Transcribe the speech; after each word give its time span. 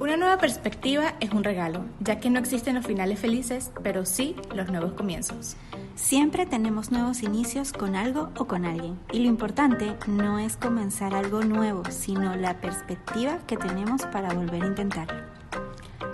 Una 0.00 0.16
nueva 0.16 0.38
perspectiva 0.38 1.12
es 1.20 1.30
un 1.32 1.44
regalo, 1.44 1.84
ya 2.00 2.18
que 2.20 2.30
no 2.30 2.38
existen 2.38 2.74
los 2.74 2.86
finales 2.86 3.18
felices, 3.18 3.70
pero 3.82 4.06
sí 4.06 4.34
los 4.54 4.70
nuevos 4.70 4.94
comienzos. 4.94 5.56
Siempre 5.94 6.46
tenemos 6.46 6.90
nuevos 6.90 7.22
inicios 7.22 7.74
con 7.74 7.94
algo 7.94 8.30
o 8.38 8.46
con 8.46 8.64
alguien. 8.64 8.98
Y 9.12 9.18
lo 9.18 9.28
importante 9.28 9.94
no 10.06 10.38
es 10.38 10.56
comenzar 10.56 11.14
algo 11.14 11.42
nuevo, 11.42 11.82
sino 11.90 12.34
la 12.34 12.62
perspectiva 12.62 13.40
que 13.46 13.58
tenemos 13.58 14.00
para 14.06 14.32
volver 14.32 14.62
a 14.62 14.68
intentarlo. 14.68 15.20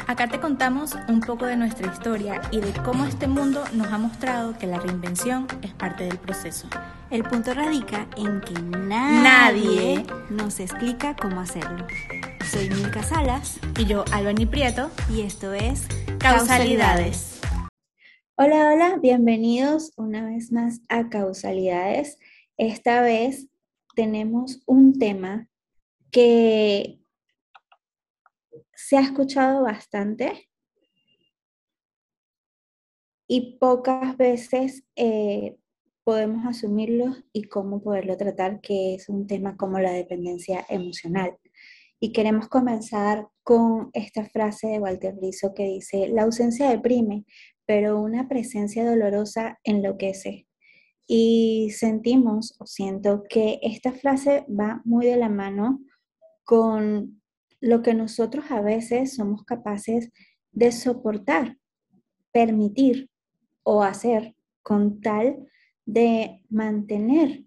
Acá 0.09 0.27
te 0.27 0.41
contamos 0.41 0.96
un 1.07 1.21
poco 1.21 1.46
de 1.46 1.57
nuestra 1.57 1.93
historia 1.93 2.41
y 2.50 2.59
de 2.61 2.73
cómo 2.82 3.05
este 3.05 3.29
mundo 3.29 3.62
nos 3.73 3.87
ha 3.93 3.98
mostrado 3.98 4.59
que 4.59 4.66
la 4.66 4.80
reinvención 4.80 5.46
es 5.62 5.73
parte 5.75 6.07
del 6.07 6.18
proceso. 6.18 6.66
El 7.09 7.23
punto 7.23 7.55
radica 7.55 8.09
en 8.16 8.41
que 8.41 8.61
nadie, 8.61 10.05
nos 10.29 10.59
explica 10.59 11.14
cómo 11.14 11.41
hacerlo. 11.41 11.87
Soy 12.57 12.70
Milka 12.70 13.02
Salas. 13.02 13.61
Y 13.79 13.84
yo, 13.84 14.02
Albany 14.12 14.46
Prieto. 14.46 14.91
Y 15.12 15.20
esto 15.20 15.52
es 15.52 15.87
Causalidades. 16.19 17.38
Hola, 18.34 18.73
hola, 18.73 18.97
bienvenidos 18.97 19.92
una 19.97 20.24
vez 20.24 20.52
más 20.52 20.80
a 20.88 21.11
Causalidades. 21.11 22.19
Esta 22.56 23.02
vez 23.02 23.48
tenemos 23.95 24.62
un 24.64 24.98
tema 24.98 25.50
que 26.11 26.98
se 28.75 28.97
ha 28.97 29.02
escuchado 29.02 29.62
bastante 29.62 30.48
y 33.28 33.59
pocas 33.59 34.16
veces 34.16 34.83
eh, 34.95 35.59
podemos 36.05 36.47
asumirlo 36.47 37.16
y 37.34 37.42
cómo 37.48 37.83
poderlo 37.83 38.16
tratar, 38.16 38.62
que 38.62 38.95
es 38.95 39.11
un 39.11 39.27
tema 39.27 39.59
como 39.59 39.78
la 39.78 39.92
dependencia 39.92 40.64
emocional. 40.70 41.36
Y 41.98 42.12
queremos 42.12 42.48
comenzar 42.48 43.28
con 43.42 43.91
esta 43.92 44.24
frase 44.24 44.68
de 44.68 44.78
Walter 44.78 45.14
Rizzo 45.20 45.55
que 45.55 45.64
dice, 45.64 46.09
la 46.09 46.22
ausencia 46.22 46.69
deprime, 46.69 47.24
pero 47.64 48.00
una 48.00 48.28
presencia 48.28 48.88
dolorosa 48.88 49.58
enloquece. 49.64 50.47
Y 51.06 51.70
sentimos 51.70 52.56
o 52.58 52.66
siento 52.66 53.25
que 53.28 53.61
esta 53.62 53.92
frase 53.92 54.44
va 54.48 54.83
muy 54.84 55.06
de 55.06 55.16
la 55.16 55.28
mano 55.28 55.80
con 56.44 57.22
lo 57.61 57.83
que 57.83 57.94
nosotros 57.94 58.47
a 58.50 58.60
veces 58.60 59.14
somos 59.14 59.44
capaces 59.44 60.10
de 60.53 60.72
soportar, 60.72 61.58
permitir 62.33 63.10
o 63.62 63.83
hacer 63.83 64.34
con 64.62 65.00
tal 65.00 65.48
de 65.84 66.42
mantener 66.50 67.44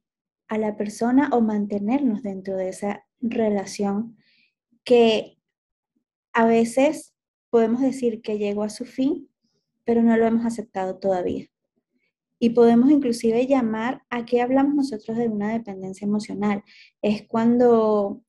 a 0.47 0.57
la 0.57 0.75
persona 0.77 1.29
o 1.31 1.41
mantenernos 1.41 2.23
dentro 2.23 2.55
de 2.55 2.69
esa 2.69 3.05
relación 3.19 4.17
que 4.89 5.37
a 6.33 6.47
veces 6.47 7.13
podemos 7.51 7.79
decir 7.79 8.23
que 8.23 8.39
llegó 8.39 8.63
a 8.63 8.71
su 8.71 8.85
fin, 8.85 9.29
pero 9.83 10.01
no 10.01 10.17
lo 10.17 10.25
hemos 10.25 10.47
aceptado 10.47 10.97
todavía. 10.97 11.45
Y 12.39 12.49
podemos 12.51 12.89
inclusive 12.89 13.45
llamar 13.45 14.01
a 14.09 14.25
qué 14.25 14.41
hablamos 14.41 14.73
nosotros 14.73 15.15
de 15.15 15.27
una 15.27 15.53
dependencia 15.53 16.05
emocional. 16.05 16.63
Es 17.03 17.27
cuando 17.27 18.23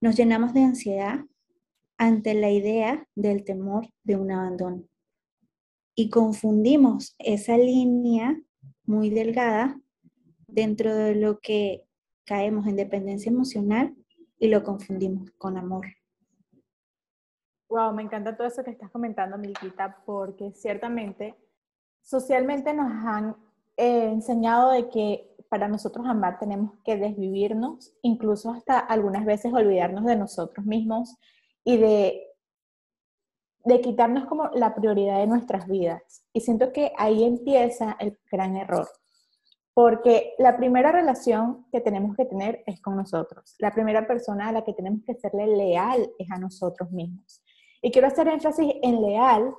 nos 0.00 0.14
llenamos 0.14 0.54
de 0.54 0.62
ansiedad 0.62 1.18
ante 1.98 2.34
la 2.34 2.52
idea 2.52 3.08
del 3.16 3.42
temor 3.42 3.88
de 4.04 4.14
un 4.14 4.30
abandono. 4.30 4.84
Y 5.96 6.10
confundimos 6.10 7.16
esa 7.18 7.58
línea 7.58 8.40
muy 8.84 9.10
delgada 9.10 9.80
dentro 10.46 10.94
de 10.94 11.16
lo 11.16 11.40
que 11.40 11.82
caemos 12.24 12.68
en 12.68 12.76
dependencia 12.76 13.30
emocional 13.30 13.96
y 14.38 14.46
lo 14.46 14.62
confundimos 14.62 15.32
con 15.38 15.56
amor. 15.56 15.86
Wow, 17.74 17.92
me 17.92 18.04
encanta 18.04 18.36
todo 18.36 18.46
eso 18.46 18.62
que 18.62 18.70
estás 18.70 18.88
comentando, 18.92 19.36
Milquita, 19.36 20.00
porque 20.06 20.52
ciertamente 20.52 21.34
socialmente 22.00 22.72
nos 22.72 22.86
han 23.04 23.36
eh, 23.76 24.10
enseñado 24.12 24.70
de 24.70 24.88
que 24.88 25.34
para 25.48 25.66
nosotros 25.66 26.06
amar 26.06 26.38
tenemos 26.38 26.70
que 26.84 26.96
desvivirnos, 26.96 27.92
incluso 28.02 28.52
hasta 28.52 28.78
algunas 28.78 29.24
veces 29.24 29.52
olvidarnos 29.52 30.04
de 30.04 30.14
nosotros 30.14 30.64
mismos 30.64 31.16
y 31.64 31.78
de, 31.78 32.22
de 33.64 33.80
quitarnos 33.80 34.26
como 34.26 34.50
la 34.54 34.76
prioridad 34.76 35.18
de 35.18 35.26
nuestras 35.26 35.66
vidas. 35.66 36.24
Y 36.32 36.42
siento 36.42 36.72
que 36.72 36.92
ahí 36.96 37.24
empieza 37.24 37.96
el 37.98 38.16
gran 38.30 38.56
error. 38.56 38.86
Porque 39.72 40.34
la 40.38 40.56
primera 40.56 40.92
relación 40.92 41.66
que 41.72 41.80
tenemos 41.80 42.14
que 42.14 42.24
tener 42.24 42.62
es 42.68 42.80
con 42.80 42.94
nosotros. 42.94 43.56
La 43.58 43.74
primera 43.74 44.06
persona 44.06 44.46
a 44.46 44.52
la 44.52 44.62
que 44.62 44.74
tenemos 44.74 45.02
que 45.04 45.16
serle 45.16 45.48
leal 45.48 46.08
es 46.20 46.30
a 46.30 46.38
nosotros 46.38 46.92
mismos. 46.92 47.43
Y 47.84 47.90
quiero 47.90 48.06
hacer 48.06 48.26
énfasis 48.28 48.76
en 48.82 49.02
leal 49.02 49.54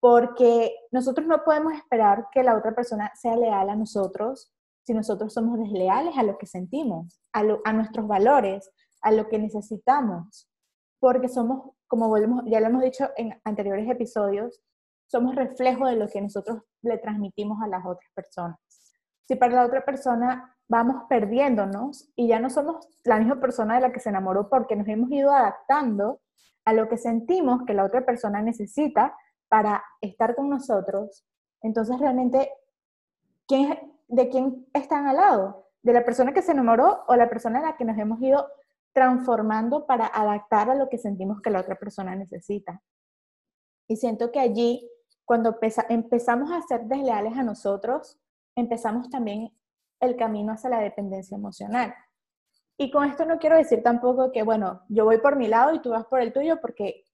porque 0.00 0.74
nosotros 0.90 1.24
no 1.28 1.44
podemos 1.44 1.72
esperar 1.74 2.26
que 2.32 2.42
la 2.42 2.56
otra 2.56 2.74
persona 2.74 3.12
sea 3.14 3.36
leal 3.36 3.70
a 3.70 3.76
nosotros 3.76 4.52
si 4.84 4.92
nosotros 4.92 5.32
somos 5.32 5.56
desleales 5.56 6.18
a 6.18 6.24
lo 6.24 6.36
que 6.36 6.46
sentimos, 6.46 7.22
a, 7.32 7.44
a 7.64 7.72
nuestros 7.72 8.08
valores, 8.08 8.68
a 9.02 9.12
lo 9.12 9.28
que 9.28 9.38
necesitamos. 9.38 10.50
Porque 10.98 11.28
somos, 11.28 11.70
como 11.86 12.08
volvemos, 12.08 12.42
ya 12.46 12.58
lo 12.58 12.66
hemos 12.66 12.82
dicho 12.82 13.08
en 13.16 13.40
anteriores 13.44 13.88
episodios, 13.88 14.60
somos 15.06 15.36
reflejo 15.36 15.86
de 15.86 15.94
lo 15.94 16.08
que 16.08 16.20
nosotros 16.20 16.62
le 16.82 16.98
transmitimos 16.98 17.62
a 17.62 17.68
las 17.68 17.86
otras 17.86 18.10
personas. 18.12 18.58
Si 19.28 19.36
para 19.36 19.54
la 19.54 19.64
otra 19.64 19.84
persona 19.84 20.56
vamos 20.66 21.04
perdiéndonos 21.08 22.10
y 22.16 22.26
ya 22.26 22.40
no 22.40 22.50
somos 22.50 22.84
la 23.04 23.20
misma 23.20 23.38
persona 23.38 23.76
de 23.76 23.82
la 23.82 23.92
que 23.92 24.00
se 24.00 24.08
enamoró 24.08 24.48
porque 24.48 24.74
nos 24.74 24.88
hemos 24.88 25.08
ido 25.12 25.30
adaptando 25.30 26.20
a 26.64 26.72
lo 26.72 26.88
que 26.88 26.98
sentimos 26.98 27.62
que 27.66 27.74
la 27.74 27.84
otra 27.84 28.04
persona 28.04 28.42
necesita 28.42 29.16
para 29.48 29.82
estar 30.00 30.34
con 30.36 30.48
nosotros, 30.48 31.24
entonces 31.62 31.98
realmente, 31.98 32.50
¿quién, 33.46 33.78
¿de 34.08 34.28
quién 34.28 34.66
están 34.72 35.06
al 35.06 35.16
lado? 35.16 35.66
¿De 35.82 35.92
la 35.92 36.04
persona 36.04 36.32
que 36.32 36.42
se 36.42 36.52
enamoró 36.52 37.04
o 37.08 37.16
la 37.16 37.28
persona 37.28 37.58
en 37.58 37.66
la 37.66 37.76
que 37.76 37.84
nos 37.84 37.98
hemos 37.98 38.20
ido 38.22 38.46
transformando 38.92 39.86
para 39.86 40.06
adaptar 40.06 40.70
a 40.70 40.74
lo 40.74 40.88
que 40.88 40.98
sentimos 40.98 41.40
que 41.40 41.50
la 41.50 41.60
otra 41.60 41.76
persona 41.76 42.14
necesita? 42.14 42.82
Y 43.88 43.96
siento 43.96 44.30
que 44.30 44.40
allí, 44.40 44.88
cuando 45.24 45.58
empezamos 45.88 46.52
a 46.52 46.62
ser 46.62 46.84
desleales 46.84 47.36
a 47.36 47.42
nosotros, 47.42 48.18
empezamos 48.54 49.10
también 49.10 49.52
el 50.00 50.16
camino 50.16 50.52
hacia 50.52 50.70
la 50.70 50.80
dependencia 50.80 51.36
emocional. 51.36 51.94
Y 52.80 52.90
con 52.90 53.04
esto 53.04 53.26
no 53.26 53.38
quiero 53.38 53.58
decir 53.58 53.82
tampoco 53.82 54.32
que, 54.32 54.42
bueno, 54.42 54.80
yo 54.88 55.04
voy 55.04 55.18
por 55.18 55.36
mi 55.36 55.48
lado 55.48 55.74
y 55.74 55.82
tú 55.82 55.90
vas 55.90 56.06
por 56.06 56.22
el 56.22 56.32
tuyo 56.32 56.62
porque 56.62 57.04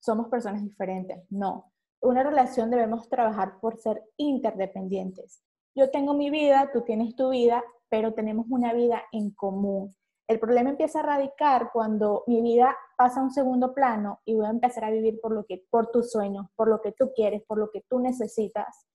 somos 0.00 0.26
personas 0.26 0.64
diferentes. 0.64 1.24
No. 1.30 1.72
Una 2.00 2.24
relación 2.24 2.72
debemos 2.72 3.08
trabajar 3.08 3.60
por 3.60 3.78
ser 3.78 4.02
interdependientes. 4.16 5.44
Yo 5.76 5.92
tengo 5.92 6.12
mi 6.14 6.28
vida, 6.28 6.70
tú 6.72 6.80
tienes 6.80 7.14
tu 7.14 7.30
vida, 7.30 7.62
pero 7.88 8.14
tenemos 8.14 8.46
una 8.50 8.72
vida 8.72 9.00
en 9.12 9.30
común. 9.30 9.94
El 10.26 10.40
problema 10.40 10.70
empieza 10.70 10.98
a 10.98 11.04
radicar 11.04 11.70
cuando 11.72 12.24
mi 12.26 12.42
vida 12.42 12.76
pasa 12.96 13.20
a 13.20 13.22
un 13.22 13.30
segundo 13.30 13.74
plano 13.74 14.22
y 14.24 14.34
voy 14.34 14.46
a 14.46 14.50
empezar 14.50 14.82
a 14.82 14.90
vivir 14.90 15.20
por 15.20 15.30
lo 15.30 15.44
que 15.44 15.64
por 15.70 15.92
tus 15.92 16.10
sueños, 16.10 16.46
por 16.56 16.66
lo 16.66 16.82
que 16.82 16.90
tú 16.90 17.12
quieres, 17.14 17.44
por 17.46 17.58
lo 17.58 17.70
que 17.70 17.84
tú 17.88 18.00
necesitas 18.00 18.88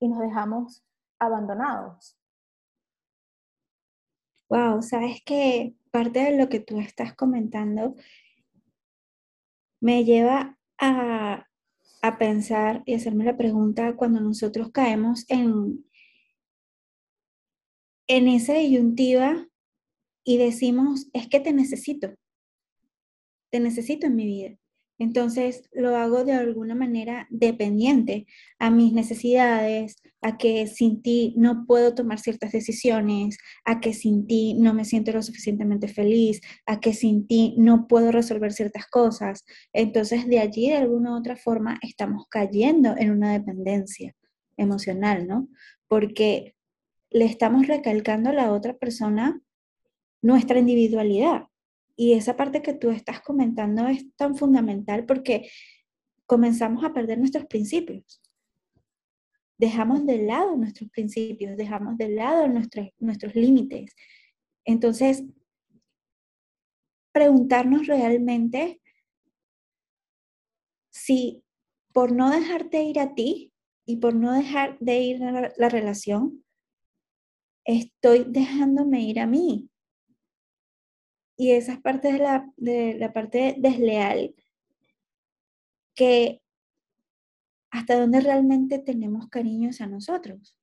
y 0.00 0.08
nos 0.08 0.20
dejamos 0.20 0.82
abandonados. 1.18 2.16
Wow, 4.54 4.82
sabes 4.82 5.20
que 5.24 5.74
parte 5.90 6.20
de 6.20 6.38
lo 6.38 6.48
que 6.48 6.60
tú 6.60 6.78
estás 6.78 7.12
comentando 7.16 7.96
me 9.80 10.04
lleva 10.04 10.56
a, 10.78 11.48
a 12.02 12.18
pensar 12.18 12.84
y 12.86 12.94
hacerme 12.94 13.24
la 13.24 13.36
pregunta 13.36 13.96
cuando 13.96 14.20
nosotros 14.20 14.70
caemos 14.70 15.24
en, 15.28 15.84
en 18.06 18.28
esa 18.28 18.54
disyuntiva 18.54 19.44
y 20.22 20.38
decimos, 20.38 21.08
es 21.12 21.26
que 21.26 21.40
te 21.40 21.52
necesito, 21.52 22.14
te 23.50 23.58
necesito 23.58 24.06
en 24.06 24.14
mi 24.14 24.24
vida. 24.24 24.56
Entonces 24.98 25.68
lo 25.72 25.96
hago 25.96 26.24
de 26.24 26.32
alguna 26.32 26.74
manera 26.74 27.26
dependiente 27.30 28.26
a 28.58 28.70
mis 28.70 28.92
necesidades, 28.92 29.96
a 30.20 30.36
que 30.36 30.66
sin 30.68 31.02
ti 31.02 31.34
no 31.36 31.66
puedo 31.66 31.94
tomar 31.94 32.20
ciertas 32.20 32.52
decisiones, 32.52 33.36
a 33.64 33.80
que 33.80 33.92
sin 33.92 34.26
ti 34.26 34.54
no 34.54 34.72
me 34.72 34.84
siento 34.84 35.12
lo 35.12 35.22
suficientemente 35.22 35.88
feliz, 35.88 36.40
a 36.66 36.78
que 36.78 36.94
sin 36.94 37.26
ti 37.26 37.54
no 37.58 37.88
puedo 37.88 38.12
resolver 38.12 38.52
ciertas 38.52 38.86
cosas. 38.86 39.44
Entonces 39.72 40.28
de 40.28 40.38
allí 40.38 40.68
de 40.68 40.76
alguna 40.76 41.12
u 41.12 41.18
otra 41.18 41.36
forma 41.36 41.78
estamos 41.82 42.26
cayendo 42.28 42.94
en 42.96 43.10
una 43.10 43.32
dependencia 43.32 44.14
emocional, 44.56 45.26
¿no? 45.26 45.48
Porque 45.88 46.54
le 47.10 47.24
estamos 47.24 47.66
recalcando 47.66 48.30
a 48.30 48.34
la 48.34 48.52
otra 48.52 48.76
persona 48.76 49.40
nuestra 50.22 50.58
individualidad. 50.58 51.44
Y 51.96 52.14
esa 52.14 52.36
parte 52.36 52.62
que 52.62 52.74
tú 52.74 52.90
estás 52.90 53.20
comentando 53.20 53.86
es 53.86 54.14
tan 54.16 54.36
fundamental 54.36 55.06
porque 55.06 55.48
comenzamos 56.26 56.84
a 56.84 56.92
perder 56.92 57.18
nuestros 57.18 57.46
principios. 57.46 58.20
Dejamos 59.58 60.04
de 60.04 60.22
lado 60.22 60.56
nuestros 60.56 60.90
principios, 60.90 61.56
dejamos 61.56 61.96
de 61.96 62.08
lado 62.08 62.48
nuestros, 62.48 62.88
nuestros 62.98 63.34
límites. 63.34 63.94
Entonces, 64.64 65.24
preguntarnos 67.12 67.86
realmente 67.86 68.80
si 70.90 71.44
por 71.92 72.10
no 72.10 72.30
dejarte 72.30 72.82
ir 72.82 72.98
a 72.98 73.14
ti 73.14 73.52
y 73.86 73.96
por 73.96 74.14
no 74.14 74.32
dejar 74.32 74.76
de 74.80 74.98
ir 75.00 75.22
a 75.22 75.30
la, 75.30 75.52
la 75.56 75.68
relación, 75.68 76.44
estoy 77.64 78.24
dejándome 78.28 79.02
ir 79.02 79.20
a 79.20 79.26
mí. 79.26 79.70
Y 81.36 81.52
esa 81.52 81.72
es 81.72 81.80
parte 81.80 82.12
de 82.12 82.18
la, 82.18 82.50
de 82.56 82.94
la 82.94 83.12
parte 83.12 83.56
desleal 83.58 84.34
que 85.94 86.42
hasta 87.70 87.98
dónde 87.98 88.20
realmente 88.20 88.78
tenemos 88.78 89.28
cariño 89.28 89.70
a 89.80 89.86
nosotros 89.86 90.56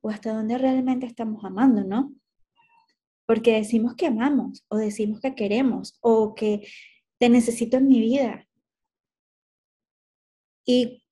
o 0.00 0.08
hasta 0.08 0.32
dónde 0.32 0.56
realmente 0.56 1.06
estamos 1.06 1.44
amando, 1.44 1.84
¿no? 1.84 2.14
Porque 3.26 3.54
decimos 3.54 3.94
que 3.94 4.06
amamos 4.06 4.64
o 4.68 4.76
decimos 4.76 5.20
que 5.20 5.34
queremos 5.34 5.98
o 6.00 6.34
que 6.34 6.66
te 7.18 7.28
necesito 7.28 7.76
en 7.76 7.88
mi 7.88 8.00
vida. 8.00 8.46
Y 10.64 11.02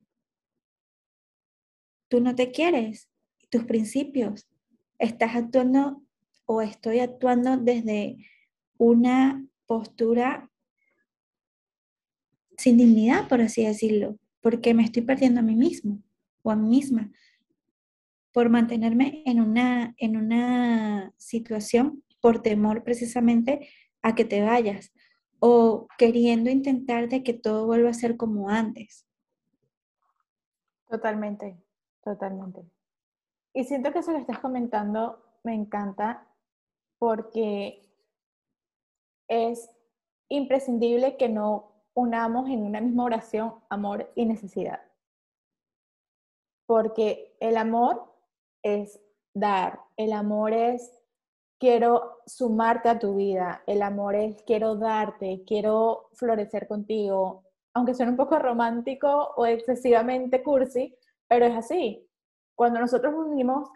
tú 2.09 2.21
no 2.21 2.35
te 2.35 2.51
quieres, 2.51 3.11
tus 3.51 3.65
principios, 3.65 4.47
estás 4.99 5.35
actuando 5.35 6.03
o 6.47 6.63
estoy 6.63 7.01
actuando 7.01 7.57
desde 7.57 8.17
una 8.85 9.47
postura 9.67 10.51
sin 12.57 12.77
dignidad, 12.77 13.29
por 13.29 13.41
así 13.41 13.65
decirlo, 13.65 14.19
porque 14.41 14.75
me 14.75 14.85
estoy 14.85 15.03
perdiendo 15.03 15.41
a 15.41 15.43
mí 15.43 15.57
mismo 15.57 16.03
o 16.43 16.51
a 16.51 16.57
mí 16.57 16.69
misma 16.69 17.11
por 18.33 18.51
mantenerme 18.51 19.23
en 19.27 19.41
una, 19.41 19.95
en 19.97 20.17
una 20.17 21.13
situación 21.17 22.03
por 22.21 22.43
temor 22.43 22.83
precisamente 22.83 23.69
a 24.03 24.15
que 24.15 24.25
te 24.25 24.43
vayas 24.43 24.93
o 25.39 25.87
queriendo 25.97 26.51
intentar 26.51 27.09
de 27.09 27.23
que 27.23 27.33
todo 27.33 27.67
vuelva 27.67 27.91
a 27.91 27.95
ser 27.95 28.17
como 28.17 28.51
antes. 28.51 29.07
Totalmente, 30.89 31.57
totalmente. 32.03 32.63
Y 33.55 33.65
siento 33.65 33.93
que 33.93 34.01
eso 34.01 34.13
que 34.13 34.19
estás 34.19 34.41
comentando 34.41 35.25
me 35.43 35.55
encanta 35.55 36.29
porque 36.99 37.84
es 39.29 39.71
imprescindible 40.29 41.17
que 41.17 41.29
no 41.29 41.73
unamos 41.95 42.49
en 42.49 42.63
una 42.63 42.81
misma 42.81 43.05
oración 43.05 43.55
amor 43.69 44.11
y 44.15 44.27
necesidad. 44.27 44.81
Porque 46.67 47.37
el 47.41 47.57
amor 47.57 48.13
es 48.63 49.01
dar, 49.35 49.81
el 49.97 50.13
amor 50.13 50.53
es 50.53 50.91
quiero 51.59 52.19
sumarte 52.27 52.89
a 52.89 52.99
tu 52.99 53.17
vida, 53.17 53.63
el 53.67 53.83
amor 53.83 54.15
es 54.15 54.43
quiero 54.43 54.77
darte, 54.77 55.45
quiero 55.47 56.09
florecer 56.15 56.67
contigo, 56.67 57.45
aunque 57.75 57.95
suene 57.95 58.13
un 58.13 58.17
poco 58.17 58.39
romántico 58.39 59.35
o 59.37 59.47
excesivamente 59.47 60.43
cursi, 60.43 60.97
pero 61.29 61.47
es 61.47 61.55
así. 61.55 62.09
Cuando 62.57 62.81
nosotros 62.81 63.15
unimos 63.15 63.69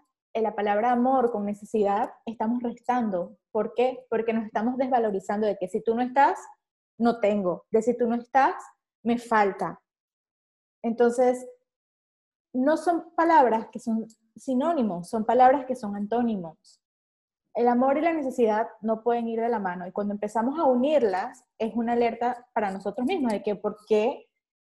la 0.43 0.55
palabra 0.55 0.93
amor 0.93 1.31
con 1.31 1.45
necesidad, 1.45 2.13
estamos 2.25 2.63
restando. 2.63 3.37
¿Por 3.53 3.75
qué? 3.75 4.05
Porque 4.11 4.33
nos 4.33 4.47
estamos 4.47 4.77
desvalorizando 4.77 5.47
de 5.47 5.57
que 5.57 5.69
si 5.69 5.83
tú 5.83 5.95
no 5.95 6.03
estás, 6.03 6.39
no 6.99 7.21
tengo. 7.21 7.65
De 7.71 7.83
si 7.83 7.97
tú 7.97 8.07
no 8.07 8.17
estás, 8.17 8.55
me 9.03 9.19
falta. 9.19 9.81
Entonces, 10.83 11.47
no 12.53 12.77
son 12.77 13.15
palabras 13.15 13.69
que 13.71 13.79
son 13.79 14.07
sinónimos, 14.37 15.09
son 15.09 15.25
palabras 15.25 15.67
que 15.67 15.77
son 15.77 15.97
antónimos. 15.97 16.81
El 17.55 17.69
amor 17.69 17.99
y 17.99 18.03
la 18.03 18.13
necesidad 18.13 18.69
no 18.81 19.03
pueden 19.03 19.29
ir 19.29 19.41
de 19.41 19.49
la 19.49 19.59
mano 19.59 19.87
y 19.87 19.93
cuando 19.93 20.15
empezamos 20.15 20.59
a 20.59 20.65
unirlas 20.65 21.45
es 21.59 21.75
una 21.75 21.95
alerta 21.95 22.47
para 22.53 22.71
nosotros 22.71 23.07
mismos 23.07 23.33
de 23.33 23.43
que 23.43 23.57
por 23.57 23.79
qué, 23.89 24.29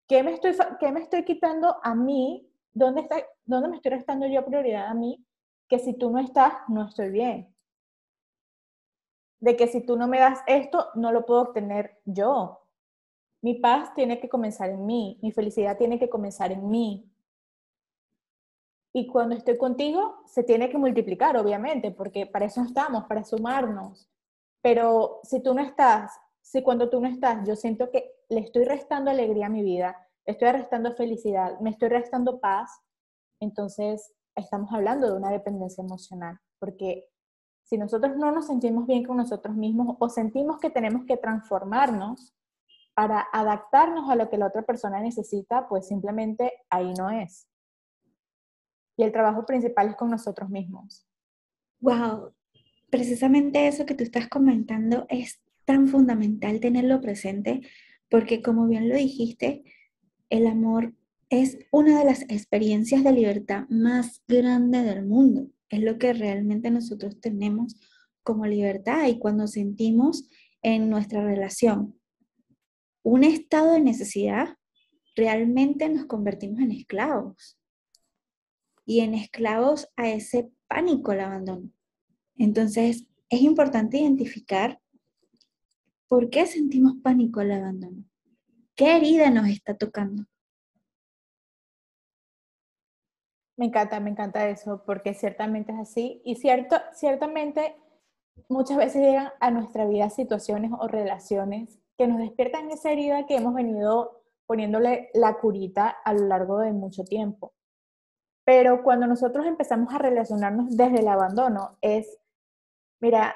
qué 0.09 0.23
me 0.23 0.33
estoy, 0.33 0.57
qué 0.81 0.91
me 0.91 1.01
estoy 1.01 1.25
quitando 1.25 1.77
a 1.83 1.95
mí, 1.95 2.51
dónde, 2.73 3.03
está, 3.03 3.17
dónde 3.45 3.69
me 3.69 3.77
estoy 3.77 3.93
restando 3.93 4.27
yo 4.27 4.45
prioridad 4.45 4.89
a 4.89 4.95
mí 4.95 5.25
que 5.69 5.79
si 5.79 5.95
tú 5.95 6.11
no 6.11 6.19
estás, 6.19 6.53
no 6.69 6.89
estoy 6.89 7.11
bien. 7.11 7.52
De 9.43 9.57
que 9.57 9.67
si 9.67 9.81
tú 9.81 9.97
no 9.97 10.07
me 10.07 10.21
das 10.21 10.39
esto, 10.47 10.87
no 10.95 11.11
lo 11.11 11.27
puedo 11.27 11.43
obtener 11.43 11.99
yo. 12.05 12.61
Mi 13.41 13.55
paz 13.55 13.93
tiene 13.95 14.21
que 14.21 14.29
comenzar 14.29 14.71
en 14.71 14.87
mí, 14.87 15.19
mi 15.21 15.33
felicidad 15.33 15.77
tiene 15.77 15.99
que 15.99 16.09
comenzar 16.09 16.53
en 16.53 16.71
mí. 16.71 17.13
Y 18.93 19.09
cuando 19.09 19.35
estoy 19.35 19.59
contigo, 19.59 20.23
se 20.27 20.45
tiene 20.45 20.71
que 20.71 20.79
multiplicar, 20.79 21.37
obviamente, 21.37 21.91
porque 21.91 22.25
para 22.25 22.45
eso 22.45 22.63
estamos, 22.63 23.05
para 23.07 23.25
sumarnos. 23.25 24.09
Pero 24.61 25.19
si 25.25 25.43
tú 25.43 25.55
no 25.55 25.61
estás, 25.61 26.13
si 26.41 26.63
cuando 26.63 26.89
tú 26.89 27.01
no 27.01 27.09
estás, 27.09 27.45
yo 27.45 27.57
siento 27.57 27.91
que 27.91 28.15
le 28.29 28.41
estoy 28.43 28.65
restando 28.65 29.11
alegría 29.11 29.47
a 29.47 29.51
mi 29.51 29.65
vida, 29.65 30.09
estoy 30.25 30.53
restando 30.53 30.95
felicidad, 30.95 31.59
me 31.59 31.71
estoy 31.71 31.89
restando 31.89 32.39
paz, 32.39 32.71
entonces 33.41 34.15
estamos 34.37 34.73
hablando 34.73 35.11
de 35.11 35.17
una 35.17 35.33
dependencia 35.33 35.83
emocional, 35.83 36.39
porque 36.61 37.09
si 37.73 37.79
nosotros 37.79 38.19
no 38.19 38.31
nos 38.33 38.49
sentimos 38.49 38.87
bien 38.87 39.03
con 39.03 39.17
nosotros 39.17 39.57
mismos 39.57 39.97
o 39.99 40.11
sentimos 40.11 40.59
que 40.61 40.69
tenemos 40.69 41.07
que 41.07 41.17
transformarnos 41.17 42.35
para 42.93 43.27
adaptarnos 43.33 44.11
a 44.11 44.15
lo 44.15 44.29
que 44.29 44.37
la 44.37 44.49
otra 44.49 44.61
persona 44.61 45.01
necesita, 45.01 45.67
pues 45.71 45.89
simplemente 45.89 46.53
ahí 46.69 46.93
no 46.93 47.09
es. 47.09 47.49
Y 48.99 49.05
el 49.05 49.11
trabajo 49.11 49.47
principal 49.47 49.89
es 49.89 49.97
con 49.97 50.11
nosotros 50.11 50.51
mismos. 50.51 51.09
Wow, 51.81 52.35
precisamente 52.91 53.67
eso 53.67 53.87
que 53.87 53.95
tú 53.95 54.05
estás 54.05 54.29
comentando 54.29 55.07
es 55.09 55.41
tan 55.65 55.89
fundamental 55.89 56.61
tenerlo 56.61 57.01
presente, 57.01 57.63
porque 58.11 58.43
como 58.43 58.67
bien 58.67 58.91
lo 58.91 58.97
dijiste, 58.97 59.65
el 60.29 60.47
amor 60.47 60.93
es 61.31 61.59
una 61.71 62.01
de 62.01 62.05
las 62.05 62.21
experiencias 62.29 63.03
de 63.03 63.13
libertad 63.13 63.65
más 63.71 64.23
grande 64.29 64.83
del 64.83 65.07
mundo. 65.07 65.47
Es 65.73 65.81
lo 65.81 65.99
que 65.99 66.13
realmente 66.13 66.71
nosotros 66.71 67.19
tenemos 67.19 67.81
como 68.23 68.45
libertad 68.45 69.09
y 69.09 69.19
cuando 69.19 69.47
sentimos 69.47 70.29
en 70.61 70.91
nuestra 70.91 71.25
relación 71.25 71.99
un 73.03 73.25
estado 73.25 73.73
de 73.73 73.81
necesidad, 73.81 74.55
realmente 75.17 75.89
nos 75.89 76.05
convertimos 76.05 76.61
en 76.61 76.73
esclavos 76.73 77.59
y 78.85 79.01
en 79.01 79.15
esclavos 79.15 79.89
a 79.97 80.11
ese 80.11 80.53
pánico 80.69 81.13
al 81.13 81.21
abandono. 81.21 81.71
Entonces, 82.37 83.07
es 83.31 83.41
importante 83.41 83.97
identificar 83.97 84.79
por 86.07 86.29
qué 86.29 86.45
sentimos 86.45 86.97
pánico 87.03 87.41
al 87.41 87.51
abandono. 87.51 88.05
¿Qué 88.75 88.95
herida 88.95 89.31
nos 89.31 89.49
está 89.49 89.75
tocando? 89.75 90.27
Me 93.63 93.67
encanta, 93.69 94.01
me 94.01 94.11
encanta 94.11 94.49
eso, 94.49 94.83
porque 94.85 95.15
ciertamente 95.15 95.71
es 95.71 95.79
así. 95.79 96.21
Y 96.25 96.35
cierto, 96.35 96.75
ciertamente 96.95 97.77
muchas 98.49 98.77
veces 98.77 99.03
llegan 99.03 99.29
a 99.39 99.53
nuestra 99.53 99.87
vida 99.87 100.11
situaciones 100.11 100.73
o 100.77 100.89
relaciones 100.89 101.79
que 101.97 102.09
nos 102.09 102.19
despiertan 102.19 102.73
esa 102.73 102.91
herida 102.91 103.25
que 103.25 103.37
hemos 103.37 103.55
venido 103.55 104.25
poniéndole 104.47 105.11
la 105.15 105.39
curita 105.39 105.91
a 106.05 106.13
lo 106.13 106.27
largo 106.27 106.59
de 106.59 106.73
mucho 106.73 107.05
tiempo. 107.05 107.53
Pero 108.45 108.83
cuando 108.83 109.07
nosotros 109.07 109.47
empezamos 109.47 109.95
a 109.95 109.99
relacionarnos 109.99 110.77
desde 110.77 110.99
el 110.99 111.07
abandono, 111.07 111.79
es, 111.83 112.19
mira, 112.99 113.33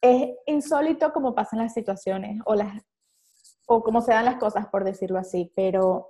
es 0.00 0.38
insólito 0.46 1.12
cómo 1.12 1.34
pasan 1.34 1.58
las 1.58 1.74
situaciones 1.74 2.40
o, 2.46 2.54
las, 2.54 2.82
o 3.66 3.82
cómo 3.82 4.00
se 4.00 4.12
dan 4.12 4.24
las 4.24 4.36
cosas, 4.36 4.68
por 4.68 4.84
decirlo 4.84 5.18
así, 5.18 5.52
pero 5.54 6.08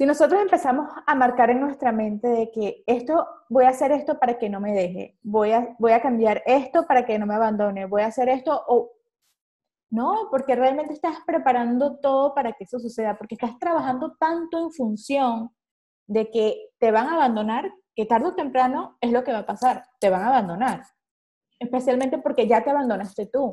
si 0.00 0.06
nosotros 0.06 0.40
empezamos 0.40 0.88
a 1.06 1.14
marcar 1.14 1.50
en 1.50 1.60
nuestra 1.60 1.92
mente 1.92 2.26
de 2.26 2.50
que 2.50 2.82
esto, 2.86 3.28
voy 3.50 3.66
a 3.66 3.68
hacer 3.68 3.92
esto 3.92 4.18
para 4.18 4.38
que 4.38 4.48
no 4.48 4.58
me 4.58 4.72
deje, 4.72 5.18
voy 5.20 5.52
a, 5.52 5.76
voy 5.78 5.92
a 5.92 6.00
cambiar 6.00 6.42
esto 6.46 6.86
para 6.86 7.04
que 7.04 7.18
no 7.18 7.26
me 7.26 7.34
abandone, 7.34 7.84
voy 7.84 8.00
a 8.00 8.06
hacer 8.06 8.30
esto 8.30 8.64
o... 8.66 8.92
No, 9.90 10.28
porque 10.30 10.56
realmente 10.56 10.94
estás 10.94 11.18
preparando 11.26 11.98
todo 11.98 12.34
para 12.34 12.54
que 12.54 12.64
eso 12.64 12.78
suceda, 12.78 13.18
porque 13.18 13.34
estás 13.34 13.58
trabajando 13.58 14.16
tanto 14.18 14.58
en 14.58 14.72
función 14.72 15.50
de 16.06 16.30
que 16.30 16.70
te 16.78 16.92
van 16.92 17.08
a 17.08 17.16
abandonar, 17.16 17.70
que 17.94 18.06
tarde 18.06 18.28
o 18.28 18.34
temprano 18.34 18.96
es 19.02 19.12
lo 19.12 19.22
que 19.22 19.32
va 19.32 19.40
a 19.40 19.46
pasar, 19.46 19.84
te 19.98 20.08
van 20.08 20.22
a 20.22 20.28
abandonar, 20.28 20.82
especialmente 21.58 22.16
porque 22.16 22.48
ya 22.48 22.64
te 22.64 22.70
abandonaste 22.70 23.26
tú. 23.26 23.50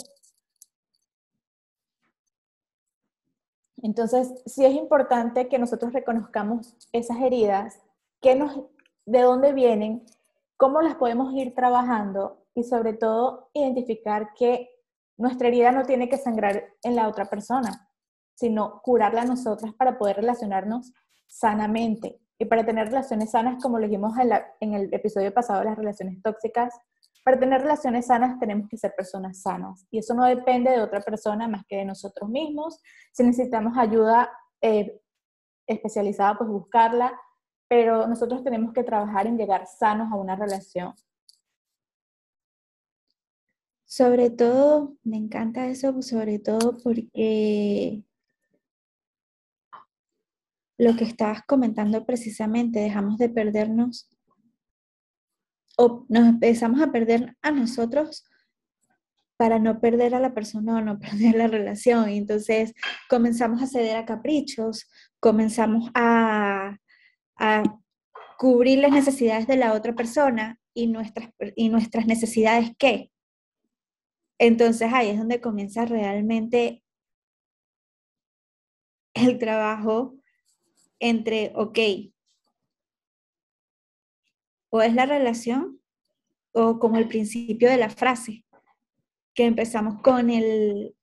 Entonces, 3.83 4.33
sí 4.45 4.65
es 4.65 4.73
importante 4.73 5.47
que 5.47 5.59
nosotros 5.59 5.93
reconozcamos 5.93 6.75
esas 6.91 7.17
heridas, 7.21 7.79
qué 8.21 8.35
nos, 8.35 8.63
de 9.05 9.21
dónde 9.21 9.53
vienen, 9.53 10.05
cómo 10.57 10.81
las 10.81 10.95
podemos 10.95 11.33
ir 11.33 11.53
trabajando 11.53 12.43
y 12.55 12.63
sobre 12.63 12.93
todo 12.93 13.49
identificar 13.53 14.33
que 14.33 14.69
nuestra 15.17 15.47
herida 15.47 15.71
no 15.71 15.83
tiene 15.83 16.09
que 16.09 16.17
sangrar 16.17 16.63
en 16.83 16.95
la 16.95 17.07
otra 17.07 17.25
persona, 17.25 17.89
sino 18.35 18.81
curarla 18.81 19.21
a 19.21 19.25
nosotras 19.25 19.73
para 19.73 19.97
poder 19.97 20.17
relacionarnos 20.17 20.93
sanamente. 21.27 22.19
Y 22.39 22.45
para 22.45 22.63
tener 22.63 22.87
relaciones 22.87 23.31
sanas, 23.31 23.61
como 23.61 23.79
lo 23.79 23.87
dijimos 23.87 24.13
en, 24.59 24.73
el 24.73 24.93
episodio 24.93 25.33
pasado 25.33 25.63
las 25.63 25.75
relaciones 25.75 26.21
tóxicas, 26.21 26.71
para 27.27 27.41
tener 27.41 27.61
relaciones 27.61 28.05
sanas 28.05 28.39
tenemos 28.39 28.69
que 28.69 28.77
ser 28.77 28.95
personas 28.95 29.41
sanas 29.41 29.85
y 29.91 29.97
eso 29.97 30.13
no 30.13 30.23
depende 30.23 30.71
de 30.71 30.79
otra 30.79 31.01
persona 31.01 31.45
más 31.45 31.65
que 31.67 31.75
de 31.75 31.83
nosotros 31.83 32.29
mismos. 32.29 32.81
Si 33.11 33.21
necesitamos 33.21 33.77
ayuda, 33.77 34.31
eh, 34.61 34.97
especializada, 35.67 36.37
pues 36.37 36.49
buscarla, 36.49 37.19
pero 37.67 38.07
nosotros 38.07 38.45
tenemos 38.45 38.71
que 38.71 38.81
trabajar 38.81 39.27
en 39.27 39.37
llegar 39.37 39.67
sanos 39.67 40.09
a 40.09 40.15
una 40.15 40.37
relación. 40.37 40.93
Sobre 43.83 44.29
todo, 44.29 44.95
me 45.03 45.17
encanta 45.17 45.67
eso, 45.67 46.01
sobre 46.01 46.39
todo 46.39 46.77
porque 46.81 48.03
lo 50.77 50.95
que 50.95 51.03
estabas 51.03 51.41
comentando 51.45 52.05
precisamente, 52.05 52.79
dejamos 52.79 53.17
de 53.17 53.27
perdernos 53.27 54.16
o 55.77 56.05
nos 56.09 56.27
empezamos 56.27 56.81
a 56.81 56.91
perder 56.91 57.35
a 57.41 57.51
nosotros 57.51 58.25
para 59.37 59.59
no 59.59 59.79
perder 59.79 60.15
a 60.15 60.19
la 60.19 60.33
persona 60.33 60.77
o 60.77 60.81
no 60.81 60.99
perder 60.99 61.35
la 61.35 61.47
relación. 61.47 62.09
Entonces 62.09 62.73
comenzamos 63.09 63.61
a 63.61 63.67
ceder 63.67 63.95
a 63.95 64.05
caprichos, 64.05 64.89
comenzamos 65.19 65.89
a, 65.93 66.77
a 67.37 67.63
cubrir 68.37 68.79
las 68.79 68.91
necesidades 68.91 69.47
de 69.47 69.57
la 69.57 69.73
otra 69.73 69.93
persona 69.93 70.59
y 70.73 70.87
nuestras, 70.87 71.29
y 71.55 71.69
nuestras 71.69 72.07
necesidades 72.07 72.71
qué. 72.77 73.11
Entonces 74.39 74.91
ahí 74.93 75.09
es 75.09 75.17
donde 75.17 75.41
comienza 75.41 75.85
realmente 75.85 76.83
el 79.13 79.39
trabajo 79.39 80.15
entre, 80.99 81.51
ok, 81.55 81.79
o 84.69 84.81
es 84.81 84.93
la 84.93 85.05
relación 85.05 85.81
o 86.53 86.79
como 86.79 86.97
el 86.97 87.07
principio 87.07 87.69
de 87.69 87.77
la 87.77 87.89
frase, 87.89 88.45
que 89.33 89.45
empezamos 89.45 90.01
con 90.01 90.29
el, 90.29 90.95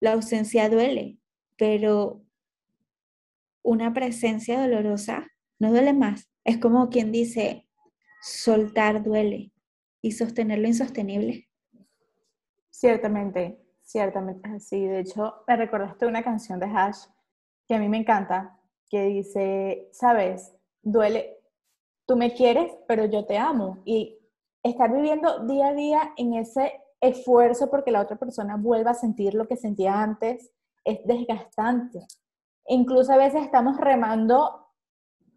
la 0.00 0.12
ausencia 0.12 0.68
duele, 0.68 1.18
pero 1.56 2.22
una 3.62 3.92
presencia 3.92 4.60
dolorosa 4.60 5.26
no 5.58 5.70
duele 5.70 5.92
más. 5.92 6.30
Es 6.44 6.58
como 6.58 6.88
quien 6.88 7.10
dice, 7.10 7.68
soltar 8.22 9.02
duele 9.02 9.52
y 10.00 10.12
sostener 10.12 10.60
lo 10.60 10.68
insostenible. 10.68 11.48
Ciertamente, 12.70 13.58
ciertamente 13.82 14.60
sí. 14.60 14.86
De 14.86 15.00
hecho, 15.00 15.42
me 15.48 15.56
recordaste 15.56 16.06
una 16.06 16.22
canción 16.22 16.60
de 16.60 16.66
Hash 16.66 17.06
que 17.66 17.74
a 17.74 17.78
mí 17.78 17.88
me 17.88 17.98
encanta, 17.98 18.60
que 18.88 19.02
dice, 19.06 19.88
sabes, 19.90 20.54
duele, 20.82 21.35
tú 22.06 22.16
me 22.16 22.32
quieres, 22.34 22.72
pero 22.86 23.04
yo 23.04 23.26
te 23.26 23.36
amo. 23.36 23.78
Y 23.84 24.18
estar 24.62 24.92
viviendo 24.92 25.44
día 25.46 25.68
a 25.68 25.74
día 25.74 26.12
en 26.16 26.34
ese 26.34 26.80
esfuerzo 27.00 27.70
porque 27.70 27.90
la 27.90 28.00
otra 28.00 28.16
persona 28.16 28.56
vuelva 28.56 28.92
a 28.92 28.94
sentir 28.94 29.34
lo 29.34 29.46
que 29.46 29.56
sentía 29.56 30.00
antes 30.00 30.50
es 30.84 31.04
desgastante. 31.04 32.06
Incluso 32.68 33.12
a 33.12 33.16
veces 33.16 33.42
estamos 33.44 33.76
remando 33.76 34.66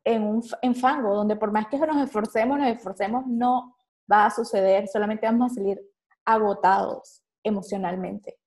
en 0.03 0.23
un 0.23 0.43
en 0.61 0.75
fango, 0.75 1.13
donde 1.13 1.35
por 1.35 1.51
más 1.51 1.67
que 1.67 1.77
nos 1.77 1.97
esforcemos, 1.97 2.57
nos 2.57 2.69
esforcemos, 2.69 3.27
no 3.27 3.75
va 4.11 4.25
a 4.25 4.31
suceder, 4.31 4.88
solamente 4.88 5.25
vamos 5.25 5.51
a 5.51 5.55
salir 5.55 5.79
agotados 6.25 7.23
emocionalmente. 7.43 8.38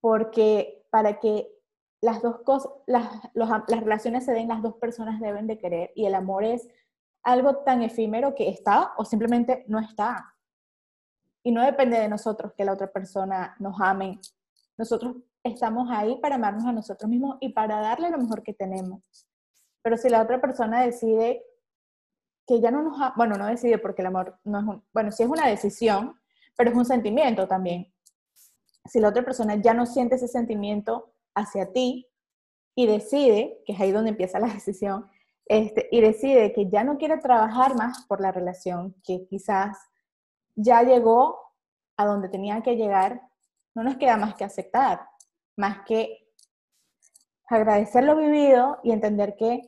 Porque 0.00 0.86
para 0.90 1.18
que 1.18 1.55
las 2.00 2.22
dos 2.22 2.40
cosas, 2.42 2.70
las, 2.86 3.08
las 3.34 3.80
relaciones 3.80 4.24
se 4.24 4.32
den, 4.32 4.48
las 4.48 4.62
dos 4.62 4.74
personas 4.76 5.20
deben 5.20 5.46
de 5.46 5.58
querer 5.58 5.92
y 5.94 6.06
el 6.06 6.14
amor 6.14 6.44
es 6.44 6.68
algo 7.22 7.56
tan 7.58 7.82
efímero 7.82 8.34
que 8.34 8.48
está 8.48 8.92
o 8.96 9.04
simplemente 9.04 9.64
no 9.68 9.80
está. 9.80 10.34
Y 11.42 11.52
no 11.52 11.62
depende 11.62 11.98
de 11.98 12.08
nosotros 12.08 12.52
que 12.54 12.64
la 12.64 12.72
otra 12.72 12.92
persona 12.92 13.56
nos 13.58 13.80
ame. 13.80 14.20
Nosotros 14.76 15.16
estamos 15.42 15.88
ahí 15.90 16.16
para 16.20 16.36
amarnos 16.36 16.64
a 16.66 16.72
nosotros 16.72 17.08
mismos 17.10 17.38
y 17.40 17.50
para 17.50 17.80
darle 17.80 18.10
lo 18.10 18.18
mejor 18.18 18.42
que 18.42 18.52
tenemos. 18.52 19.02
Pero 19.82 19.96
si 19.96 20.08
la 20.08 20.22
otra 20.22 20.40
persona 20.40 20.82
decide 20.82 21.44
que 22.46 22.60
ya 22.60 22.70
no 22.70 22.82
nos 22.82 22.96
ama, 22.96 23.14
bueno, 23.16 23.36
no 23.36 23.46
decide 23.46 23.78
porque 23.78 24.02
el 24.02 24.06
amor 24.06 24.38
no 24.44 24.58
es 24.58 24.64
un, 24.64 24.84
bueno, 24.92 25.10
sí 25.10 25.22
es 25.22 25.28
una 25.28 25.48
decisión, 25.48 26.14
pero 26.56 26.70
es 26.70 26.76
un 26.76 26.84
sentimiento 26.84 27.48
también. 27.48 27.92
Si 28.84 29.00
la 29.00 29.08
otra 29.08 29.24
persona 29.24 29.56
ya 29.56 29.74
no 29.74 29.86
siente 29.86 30.14
ese 30.14 30.28
sentimiento 30.28 31.12
hacia 31.36 31.72
ti 31.72 32.08
y 32.74 32.86
decide, 32.86 33.62
que 33.64 33.74
es 33.74 33.80
ahí 33.80 33.92
donde 33.92 34.10
empieza 34.10 34.40
la 34.40 34.48
decisión, 34.54 35.08
este, 35.44 35.88
y 35.92 36.00
decide 36.00 36.52
que 36.52 36.68
ya 36.68 36.82
no 36.82 36.98
quiere 36.98 37.18
trabajar 37.18 37.76
más 37.76 38.04
por 38.06 38.20
la 38.20 38.32
relación, 38.32 38.96
que 39.04 39.26
quizás 39.28 39.78
ya 40.56 40.82
llegó 40.82 41.38
a 41.96 42.04
donde 42.04 42.28
tenía 42.28 42.62
que 42.62 42.74
llegar, 42.74 43.22
no 43.74 43.84
nos 43.84 43.96
queda 43.96 44.16
más 44.16 44.34
que 44.34 44.44
aceptar, 44.44 45.06
más 45.56 45.84
que 45.86 46.26
agradecer 47.48 48.02
lo 48.02 48.16
vivido 48.16 48.80
y 48.82 48.90
entender 48.90 49.36
que 49.36 49.62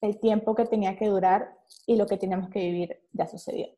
el 0.00 0.18
tiempo 0.18 0.54
que 0.54 0.64
tenía 0.64 0.96
que 0.96 1.08
durar 1.08 1.58
y 1.86 1.96
lo 1.96 2.06
que 2.06 2.16
teníamos 2.16 2.48
que 2.48 2.60
vivir 2.60 3.02
ya 3.12 3.26
sucedió. 3.26 3.68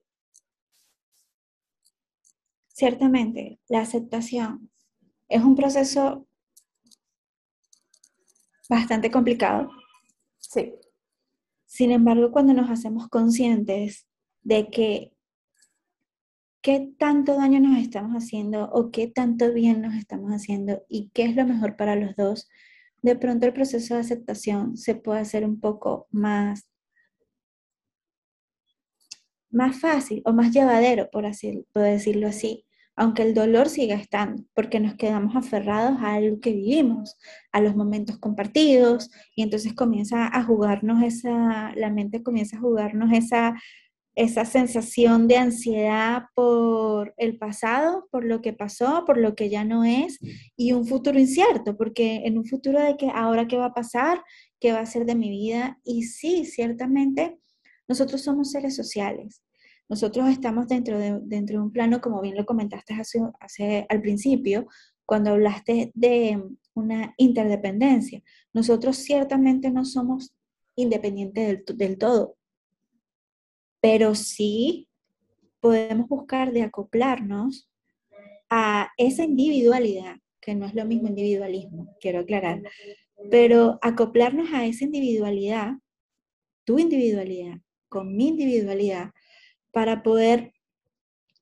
Ciertamente, 2.68 3.58
la 3.66 3.80
aceptación 3.80 4.70
es 5.28 5.42
un 5.42 5.56
proceso 5.56 6.27
bastante 8.68 9.10
complicado. 9.10 9.70
Sí. 10.38 10.75
Sin 11.66 11.90
embargo, 11.90 12.30
cuando 12.30 12.54
nos 12.54 12.70
hacemos 12.70 13.08
conscientes 13.08 14.06
de 14.42 14.68
que 14.70 15.12
qué 16.62 16.92
tanto 16.98 17.37
daño 17.37 17.60
nos 17.60 17.78
estamos 17.78 18.12
haciendo 18.12 18.70
o 18.72 18.90
qué 18.90 19.06
tanto 19.06 19.52
bien 19.52 19.80
nos 19.80 19.94
estamos 19.94 20.32
haciendo 20.32 20.82
y 20.88 21.10
qué 21.14 21.25
es 21.25 21.37
lo 21.37 21.44
mejor 21.46 21.76
para 21.76 21.96
los 21.96 22.16
dos, 22.16 22.48
de 23.02 23.16
pronto 23.16 23.46
el 23.46 23.52
proceso 23.52 23.94
de 23.94 24.00
aceptación 24.00 24.76
se 24.76 24.94
puede 24.94 25.20
hacer 25.20 25.44
un 25.44 25.60
poco 25.60 26.08
más, 26.10 26.68
más 29.50 29.80
fácil 29.80 30.22
o 30.25 30.32
más 30.32 30.52
llevadero, 30.52 31.08
por, 31.10 31.26
así, 31.26 31.64
por 31.72 31.82
decirlo 31.82 32.28
así, 32.28 32.64
aunque 32.98 33.22
el 33.22 33.32
dolor 33.32 33.68
siga 33.68 33.94
estando, 33.94 34.42
porque 34.54 34.80
nos 34.80 34.96
quedamos 34.96 35.36
aferrados 35.36 35.98
a 36.00 36.14
algo 36.14 36.40
que 36.40 36.52
vivimos, 36.52 37.16
a 37.52 37.60
los 37.60 37.76
momentos 37.76 38.18
compartidos, 38.18 39.08
y 39.36 39.42
entonces 39.42 39.72
comienza 39.74 40.26
a 40.26 40.42
jugarnos 40.42 41.04
esa, 41.04 41.72
la 41.76 41.90
mente 41.90 42.24
comienza 42.24 42.56
a 42.56 42.60
jugarnos 42.60 43.12
esa, 43.12 43.54
esa 44.16 44.44
sensación 44.44 45.28
de 45.28 45.36
ansiedad 45.36 46.24
por 46.34 47.14
el 47.18 47.38
pasado, 47.38 48.08
por 48.10 48.24
lo 48.24 48.42
que 48.42 48.52
pasó, 48.52 49.04
por 49.06 49.16
lo 49.16 49.36
que 49.36 49.48
ya 49.48 49.62
no 49.64 49.84
es, 49.84 50.18
y 50.56 50.72
un 50.72 50.84
futuro 50.84 51.20
incierto, 51.20 51.76
porque 51.76 52.22
en 52.24 52.36
un 52.36 52.46
futuro 52.46 52.82
de 52.82 52.96
que 52.96 53.10
ahora 53.14 53.46
qué 53.46 53.56
va 53.56 53.66
a 53.66 53.74
pasar, 53.74 54.20
qué 54.58 54.72
va 54.72 54.80
a 54.80 54.86
ser 54.86 55.06
de 55.06 55.14
mi 55.14 55.30
vida, 55.30 55.78
y 55.84 56.02
sí, 56.02 56.44
ciertamente, 56.44 57.38
nosotros 57.86 58.22
somos 58.22 58.50
seres 58.50 58.74
sociales 58.74 59.40
nosotros 59.88 60.28
estamos 60.28 60.68
dentro 60.68 60.99
de, 60.99 61.18
dentro 61.23 61.59
de 61.59 61.64
un 61.64 61.73
plano, 61.73 62.00
como 62.00 62.21
bien 62.21 62.37
lo 62.37 62.45
comentaste 62.45 62.95
hace, 62.95 63.21
hace, 63.40 63.87
al 63.88 64.02
principio, 64.02 64.66
cuando 65.07 65.30
hablaste 65.30 65.90
de 65.95 66.42
una 66.75 67.14
interdependencia. 67.16 68.23
Nosotros 68.52 68.97
ciertamente 68.99 69.71
no 69.71 69.85
somos 69.85 70.35
independientes 70.76 71.64
del, 71.66 71.76
del 71.78 71.99
todo, 71.99 72.37
pero 73.80 74.14
sí 74.14 74.88
podemos 75.61 76.09
buscar 76.09 76.52
de 76.52 76.62
acoplarnos 76.62 77.68
a 78.50 78.90
esa 78.97 79.25
individualidad, 79.25 80.16
que 80.40 80.54
no 80.54 80.66
es 80.66 80.75
lo 80.75 80.85
mismo 80.85 81.09
individualismo, 81.09 81.97
quiero 82.00 82.21
aclarar, 82.21 82.62
pero 83.30 83.78
acoplarnos 83.83 84.52
a 84.52 84.66
esa 84.66 84.85
individualidad, 84.85 85.73
tu 86.64 86.78
individualidad, 86.78 87.59
con 87.88 88.14
mi 88.16 88.28
individualidad, 88.28 89.11
para 89.78 90.02
poder 90.02 90.52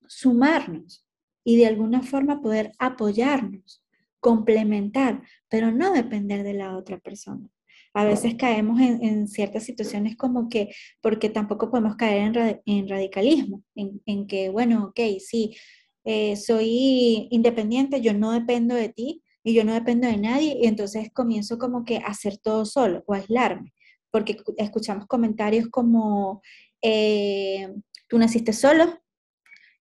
sumarnos 0.08 1.06
y 1.42 1.56
de 1.56 1.64
alguna 1.64 2.02
forma 2.02 2.42
poder 2.42 2.70
apoyarnos, 2.78 3.82
complementar, 4.20 5.22
pero 5.48 5.72
no 5.72 5.90
depender 5.94 6.42
de 6.42 6.52
la 6.52 6.76
otra 6.76 6.98
persona. 6.98 7.48
A 7.94 8.04
veces 8.04 8.34
caemos 8.34 8.78
en, 8.78 9.26
ciertas 9.26 9.64
situaciones 9.64 10.18
como 10.18 10.50
que, 10.50 10.68
porque 11.00 11.30
tampoco 11.30 11.70
podemos 11.70 11.96
caer 11.96 12.60
en, 12.66 12.88
radicalismo, 12.90 13.62
en, 13.74 14.26
que, 14.26 14.50
bueno, 14.50 14.88
ok, 14.88 15.00
sí, 15.18 15.56
eh, 16.04 16.36
soy 16.36 17.28
independiente, 17.30 18.02
yo 18.02 18.12
no 18.12 18.32
dependo 18.32 18.74
de 18.74 18.90
ti 18.90 19.22
y 19.42 19.54
yo 19.54 19.64
no 19.64 19.72
dependo 19.72 20.08
de 20.08 20.18
nadie, 20.18 20.58
y 20.60 20.66
entonces 20.66 21.10
comienzo 21.10 21.56
como 21.56 21.86
que 21.86 21.96
a 21.96 22.08
hacer 22.08 22.36
todo 22.36 22.66
solo 22.66 23.02
o 23.06 23.14
aislarme, 23.14 23.72
porque 24.10 24.36
escuchamos 24.58 25.06
comentarios 25.06 25.68
como, 25.68 26.42
eh, 26.88 27.74
Tú 28.08 28.18
naciste 28.18 28.52
solo, 28.52 29.02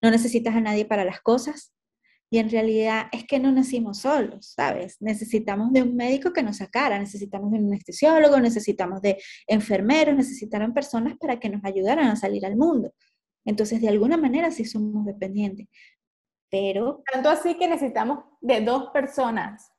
no 0.02 0.10
necesitas 0.10 0.56
a 0.56 0.62
nadie 0.62 0.86
para 0.86 1.06
las 1.06 1.22
cosas. 1.22 1.72
Y 2.32 2.40
en 2.40 2.50
realidad 2.50 3.06
es 3.12 3.24
que 3.26 3.40
no 3.40 3.52
nacimos 3.52 4.00
solos, 4.00 4.54
¿sabes? 4.56 4.98
Necesitamos 5.00 5.72
de 5.72 5.84
un 5.84 5.96
médico 5.96 6.34
que 6.34 6.42
nos 6.42 6.58
sacara, 6.58 6.98
necesitamos 6.98 7.52
de 7.52 7.60
un 7.60 7.68
anestesiólogo, 7.68 8.40
necesitamos 8.40 9.02
de 9.02 9.22
enfermeros, 9.48 10.16
necesitaron 10.16 10.74
personas 10.74 11.16
para 11.20 11.40
que 11.40 11.50
nos 11.50 11.64
ayudaran 11.64 12.08
a 12.08 12.16
salir 12.16 12.46
al 12.46 12.58
mundo. 12.58 12.94
Entonces, 13.46 13.80
de 13.80 13.90
alguna 13.90 14.18
manera 14.18 14.50
sí 14.50 14.66
somos 14.66 15.06
dependientes. 15.06 15.68
Pero... 16.50 17.04
Tanto 17.12 17.30
así 17.30 17.56
que 17.58 17.68
necesitamos 17.68 18.26
de 18.42 18.62
dos 18.62 18.90
personas 18.92 19.72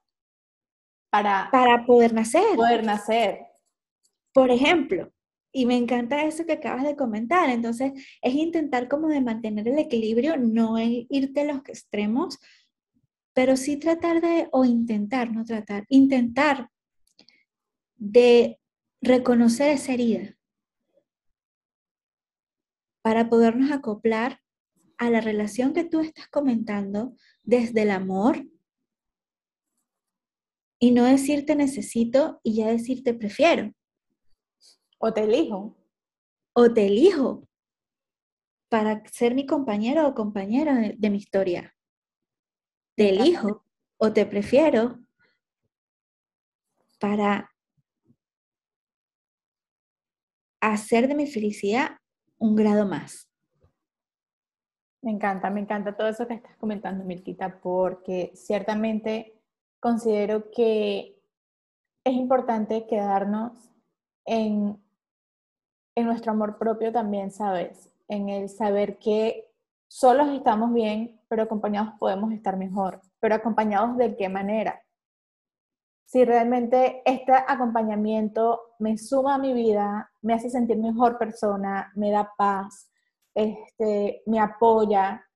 para, 1.11 1.49
para 1.51 1.85
poder 1.85 2.15
nacer. 2.15 2.55
Poder 2.55 2.85
nacer. 2.85 3.41
Por 4.33 4.53
ejemplo, 4.53 5.11
y 5.57 5.65
me 5.65 5.75
encanta 5.75 6.23
eso 6.23 6.45
que 6.45 6.53
acabas 6.53 6.85
de 6.85 6.97
comentar. 6.97 7.49
Entonces, 7.49 7.93
es 8.21 8.35
intentar 8.35 8.89
como 8.89 9.09
de 9.09 9.23
mantener 9.23 9.67
el 9.67 9.79
equilibrio, 9.79 10.37
no 10.37 10.79
irte 10.79 11.41
a 11.41 11.45
los 11.47 11.67
extremos, 11.67 12.39
pero 13.33 13.57
sí 13.57 13.79
tratar 13.79 14.21
de, 14.21 14.51
o 14.53 14.67
intentar, 14.67 15.33
no 15.33 15.47
tratar, 15.47 15.87
intentar 15.89 16.69
de 17.97 18.59
reconocer 19.01 19.71
esa 19.71 19.95
herida 19.95 20.37
para 23.01 23.31
podernos 23.31 23.73
acoplar 23.73 24.43
a 24.99 25.09
la 25.09 25.23
relación 25.23 25.73
que 25.73 25.85
tú 25.85 26.01
estás 26.01 26.29
comentando 26.29 27.17
desde 27.45 27.81
el 27.83 27.93
amor 27.93 28.47
y 30.79 30.91
no 30.91 31.05
decirte 31.05 31.57
necesito 31.57 32.41
y 32.43 32.57
ya 32.57 32.67
decirte 32.67 33.15
prefiero. 33.15 33.73
O 34.99 35.13
te 35.13 35.25
elijo. 35.25 35.77
O 36.55 36.73
te 36.73 36.87
elijo 36.87 37.47
para 38.69 39.05
ser 39.07 39.35
mi 39.35 39.47
compañero 39.47 40.09
o 40.09 40.15
compañera 40.15 40.93
de, 40.97 41.11
mi 41.11 41.19
historia. 41.19 41.75
Te 42.97 43.11
elijo 43.11 43.65
o 43.99 44.13
te 44.13 44.27
prefiero 44.27 44.99
para 46.99 47.51
hacer 50.61 51.09
de 51.09 51.15
mi 51.15 51.27
felicidad 51.27 51.99
un 52.39 52.57
grado 52.57 52.87
más. 52.87 53.31
Me 55.03 55.13
encanta, 55.13 55.51
me 55.51 55.61
encanta 55.61 55.97
todo 55.97 56.09
eso 56.09 56.27
que 56.27 56.35
estás 56.35 56.57
comentando, 56.57 57.05
Milquita, 57.05 57.61
porque 57.61 58.33
ciertamente 58.35 59.41
considero 59.79 60.51
que 60.51 61.23
es 62.03 62.13
importante 62.15 62.87
quedarnos 62.87 63.71
en 64.25 64.83
en 65.97 66.07
nuestro 66.07 66.33
amor 66.33 66.59
propio 66.59 66.93
también, 66.93 67.33
¿sabes? 67.33 67.91
En 68.07 68.29
el 68.29 68.49
saber 68.49 68.99
que 68.99 69.51
solos 69.89 70.29
estamos 70.29 70.73
bien, 70.73 71.21
pero 71.29 71.43
acompañados 71.43 71.95
podemos 71.99 72.33
estar 72.33 72.57
mejor. 72.57 73.01
Pero 73.19 73.35
acompañados 73.35 73.97
de 73.97 74.15
qué 74.15 74.29
manera? 74.29 74.81
Si 76.05 76.25
realmente 76.25 77.03
este 77.05 77.33
acompañamiento 77.33 78.61
me 78.79 78.97
suma 78.97 79.35
a 79.35 79.39
mi 79.39 79.53
vida, 79.55 80.11
me 80.23 80.35
hace 80.35 80.51
sentir 80.51 80.77
mejor 80.77 81.19
persona, 81.19 81.91
me 81.97 82.13
da 82.13 82.31
paz, 82.37 82.89
este, 83.35 84.23
me 84.27 84.39
apoya, 84.39 85.27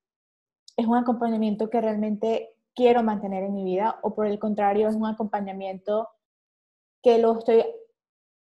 es 0.76 0.86
un 0.86 0.96
acompañamiento 0.96 1.68
que 1.68 1.80
realmente 1.80 2.54
quiero 2.74 3.02
mantener 3.02 3.44
en 3.44 3.54
mi 3.54 3.64
vida 3.64 3.98
o 4.02 4.14
por 4.14 4.26
el 4.26 4.38
contrario 4.38 4.88
es 4.88 4.94
un 4.94 5.06
acompañamiento 5.06 6.08
que 7.02 7.18
lo 7.18 7.38
estoy 7.38 7.64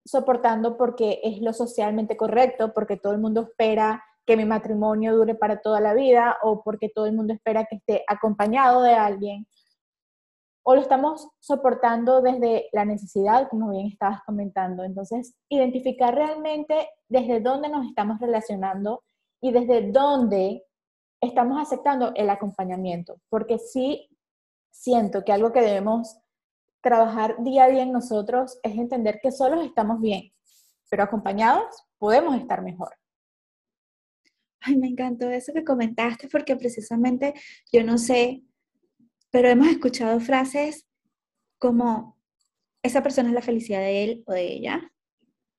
soportando 0.04 0.76
porque 0.76 1.20
es 1.22 1.40
lo 1.40 1.52
socialmente 1.52 2.16
correcto, 2.16 2.72
porque 2.72 2.96
todo 2.96 3.12
el 3.12 3.20
mundo 3.20 3.42
espera 3.42 4.02
que 4.26 4.36
mi 4.36 4.44
matrimonio 4.44 5.16
dure 5.16 5.34
para 5.34 5.60
toda 5.60 5.80
la 5.80 5.94
vida 5.94 6.36
o 6.42 6.62
porque 6.62 6.88
todo 6.88 7.06
el 7.06 7.14
mundo 7.14 7.34
espera 7.34 7.64
que 7.64 7.76
esté 7.76 8.04
acompañado 8.06 8.82
de 8.82 8.94
alguien. 8.94 9.46
O 10.62 10.74
lo 10.74 10.80
estamos 10.82 11.26
soportando 11.40 12.20
desde 12.20 12.68
la 12.72 12.84
necesidad, 12.84 13.48
como 13.48 13.70
bien 13.70 13.86
estabas 13.86 14.20
comentando. 14.24 14.84
Entonces, 14.84 15.34
identificar 15.48 16.14
realmente 16.14 16.88
desde 17.08 17.40
dónde 17.40 17.68
nos 17.68 17.86
estamos 17.86 18.20
relacionando 18.20 19.02
y 19.40 19.52
desde 19.52 19.90
dónde 19.90 20.64
estamos 21.20 21.60
aceptando 21.60 22.12
el 22.14 22.30
acompañamiento. 22.30 23.16
Porque 23.30 23.58
sí 23.58 24.08
siento 24.70 25.24
que 25.24 25.32
algo 25.32 25.52
que 25.52 25.62
debemos 25.62 26.18
trabajar 26.80 27.36
día 27.42 27.64
a 27.64 27.68
día 27.68 27.82
en 27.82 27.92
nosotros 27.92 28.58
es 28.62 28.76
entender 28.76 29.20
que 29.22 29.32
solos 29.32 29.64
estamos 29.64 30.00
bien, 30.00 30.32
pero 30.88 31.02
acompañados 31.02 31.64
podemos 31.98 32.36
estar 32.36 32.62
mejor. 32.62 32.94
Ay, 34.60 34.76
me 34.76 34.88
encantó 34.88 35.30
eso 35.30 35.52
que 35.52 35.64
comentaste 35.64 36.28
porque 36.28 36.56
precisamente 36.56 37.34
yo 37.72 37.82
no 37.82 37.96
sé, 37.96 38.42
pero 39.30 39.48
hemos 39.48 39.68
escuchado 39.68 40.20
frases 40.20 40.86
como 41.58 42.18
esa 42.82 43.02
persona 43.02 43.28
es 43.28 43.34
la 43.34 43.42
felicidad 43.42 43.80
de 43.80 44.04
él 44.04 44.24
o 44.26 44.32
de 44.32 44.52
ella. 44.52 44.92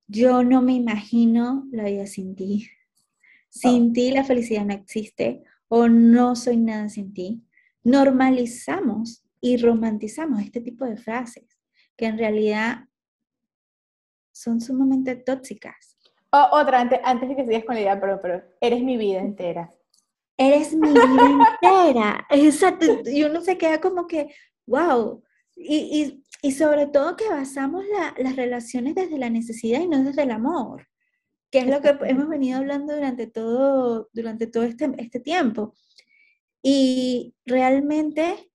Yo 0.07 0.43
no 0.43 0.61
me 0.61 0.73
imagino 0.73 1.67
la 1.71 1.85
vida 1.85 2.05
sin 2.05 2.35
ti. 2.35 2.67
Sin 3.49 3.93
ti 3.93 4.11
la 4.11 4.23
felicidad 4.23 4.65
no 4.65 4.73
existe 4.73 5.43
o 5.67 5.87
no 5.87 6.35
soy 6.35 6.57
nada 6.57 6.89
sin 6.89 7.13
ti. 7.13 7.43
Normalizamos 7.83 9.20
y 9.41 9.57
romantizamos 9.57 10.41
este 10.41 10.61
tipo 10.61 10.85
de 10.85 10.95
frases 10.95 11.59
que 11.97 12.05
en 12.05 12.17
realidad 12.17 12.85
son 14.31 14.61
sumamente 14.61 15.15
tóxicas. 15.15 15.97
otra, 16.31 16.79
antes, 16.79 16.99
antes 17.03 17.29
de 17.29 17.35
que 17.35 17.45
sigas 17.45 17.65
con 17.65 17.75
la 17.75 17.81
idea, 17.81 17.99
pero, 17.99 18.19
pero 18.21 18.43
eres 18.61 18.81
mi 18.81 18.97
vida 18.97 19.19
entera. 19.19 19.73
Eres 20.37 20.73
mi 20.73 20.89
vida 20.89 21.47
entera. 21.61 22.27
Exacto. 22.29 23.01
Y 23.05 23.23
uno 23.23 23.41
se 23.41 23.57
queda 23.57 23.81
como 23.81 24.07
que, 24.07 24.33
wow. 24.65 25.21
Y, 25.55 26.23
y, 26.41 26.47
y 26.47 26.51
sobre 26.53 26.87
todo 26.87 27.15
que 27.15 27.29
basamos 27.29 27.83
las 28.17 28.35
relaciones 28.35 28.95
desde 28.95 29.17
la 29.17 29.29
necesidad 29.29 29.81
y 29.81 29.87
no 29.87 30.03
desde 30.03 30.23
el 30.23 30.31
amor, 30.31 30.87
que 31.51 31.59
es 31.59 31.67
lo 31.67 31.81
que 31.81 31.95
hemos 32.07 32.29
venido 32.29 32.57
hablando 32.59 32.95
durante 32.95 33.27
todo, 33.27 34.09
durante 34.13 34.47
todo 34.47 34.63
este, 34.63 34.89
este 34.97 35.19
tiempo. 35.19 35.75
Y 36.63 37.35
realmente 37.45 38.50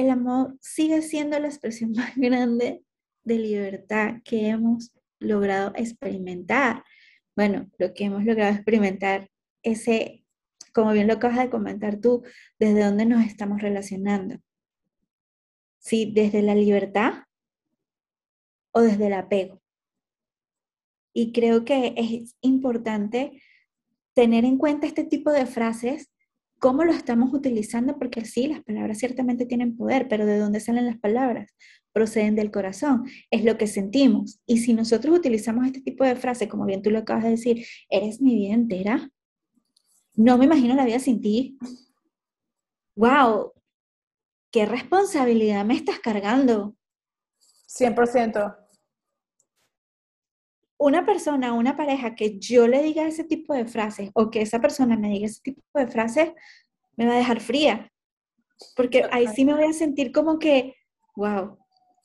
el 0.00 0.10
amor 0.10 0.56
sigue 0.60 1.02
siendo 1.02 1.38
la 1.38 1.48
expresión 1.48 1.92
más 1.96 2.14
grande 2.16 2.82
de 3.24 3.34
libertad 3.36 4.16
que 4.24 4.48
hemos 4.48 4.92
logrado 5.18 5.72
experimentar. 5.76 6.84
Bueno, 7.36 7.70
lo 7.78 7.94
que 7.94 8.04
hemos 8.04 8.24
logrado 8.24 8.54
experimentar, 8.54 9.30
ese, 9.62 10.24
como 10.72 10.92
bien 10.92 11.06
lo 11.06 11.14
acabas 11.14 11.38
de 11.38 11.50
comentar 11.50 12.00
tú, 12.00 12.22
desde 12.58 12.84
dónde 12.84 13.06
nos 13.06 13.24
estamos 13.24 13.60
relacionando. 13.60 14.36
Si 15.78 16.12
desde 16.12 16.42
la 16.42 16.54
libertad 16.54 17.24
o 18.72 18.80
desde 18.80 19.06
el 19.06 19.14
apego. 19.14 19.60
Y 21.12 21.32
creo 21.32 21.64
que 21.64 21.94
es 21.96 22.36
importante 22.40 23.42
tener 24.14 24.44
en 24.44 24.58
cuenta 24.58 24.86
este 24.86 25.04
tipo 25.04 25.32
de 25.32 25.46
frases 25.46 26.10
cómo 26.60 26.84
lo 26.84 26.92
estamos 26.92 27.32
utilizando, 27.32 27.98
porque 27.98 28.24
sí, 28.24 28.46
las 28.46 28.62
palabras 28.62 28.98
ciertamente 28.98 29.46
tienen 29.46 29.76
poder, 29.76 30.06
pero 30.08 30.26
¿de 30.26 30.38
dónde 30.38 30.60
salen 30.60 30.86
las 30.86 30.98
palabras? 30.98 31.56
Proceden 31.92 32.36
del 32.36 32.50
corazón, 32.50 33.04
es 33.30 33.44
lo 33.44 33.56
que 33.56 33.66
sentimos. 33.66 34.40
Y 34.46 34.58
si 34.58 34.74
nosotros 34.74 35.18
utilizamos 35.18 35.66
este 35.66 35.80
tipo 35.80 36.04
de 36.04 36.14
frase, 36.16 36.48
como 36.48 36.66
bien 36.66 36.82
tú 36.82 36.90
lo 36.90 36.98
acabas 37.00 37.24
de 37.24 37.30
decir, 37.30 37.66
eres 37.88 38.20
mi 38.20 38.34
vida 38.34 38.54
entera, 38.54 39.10
no 40.14 40.36
me 40.36 40.44
imagino 40.44 40.74
la 40.74 40.84
vida 40.84 40.98
sin 40.98 41.22
ti. 41.22 41.58
¡Wow! 42.94 43.52
¿Qué 44.52 44.66
responsabilidad 44.66 45.64
me 45.64 45.74
estás 45.74 45.98
cargando? 45.98 46.76
100% 47.68 48.59
una 50.80 51.04
persona, 51.04 51.52
una 51.52 51.76
pareja 51.76 52.14
que 52.14 52.38
yo 52.38 52.66
le 52.66 52.82
diga 52.82 53.06
ese 53.06 53.22
tipo 53.22 53.52
de 53.52 53.66
frases 53.66 54.10
o 54.14 54.30
que 54.30 54.40
esa 54.40 54.60
persona 54.60 54.96
me 54.96 55.10
diga 55.10 55.26
ese 55.26 55.42
tipo 55.42 55.60
de 55.74 55.86
frases, 55.86 56.32
me 56.96 57.06
va 57.06 57.12
a 57.12 57.18
dejar 57.18 57.40
fría. 57.40 57.92
Porque 58.76 59.04
ahí 59.12 59.28
sí 59.28 59.44
me 59.44 59.54
voy 59.54 59.64
a 59.64 59.74
sentir 59.74 60.10
como 60.10 60.38
que, 60.38 60.74
wow, 61.16 61.58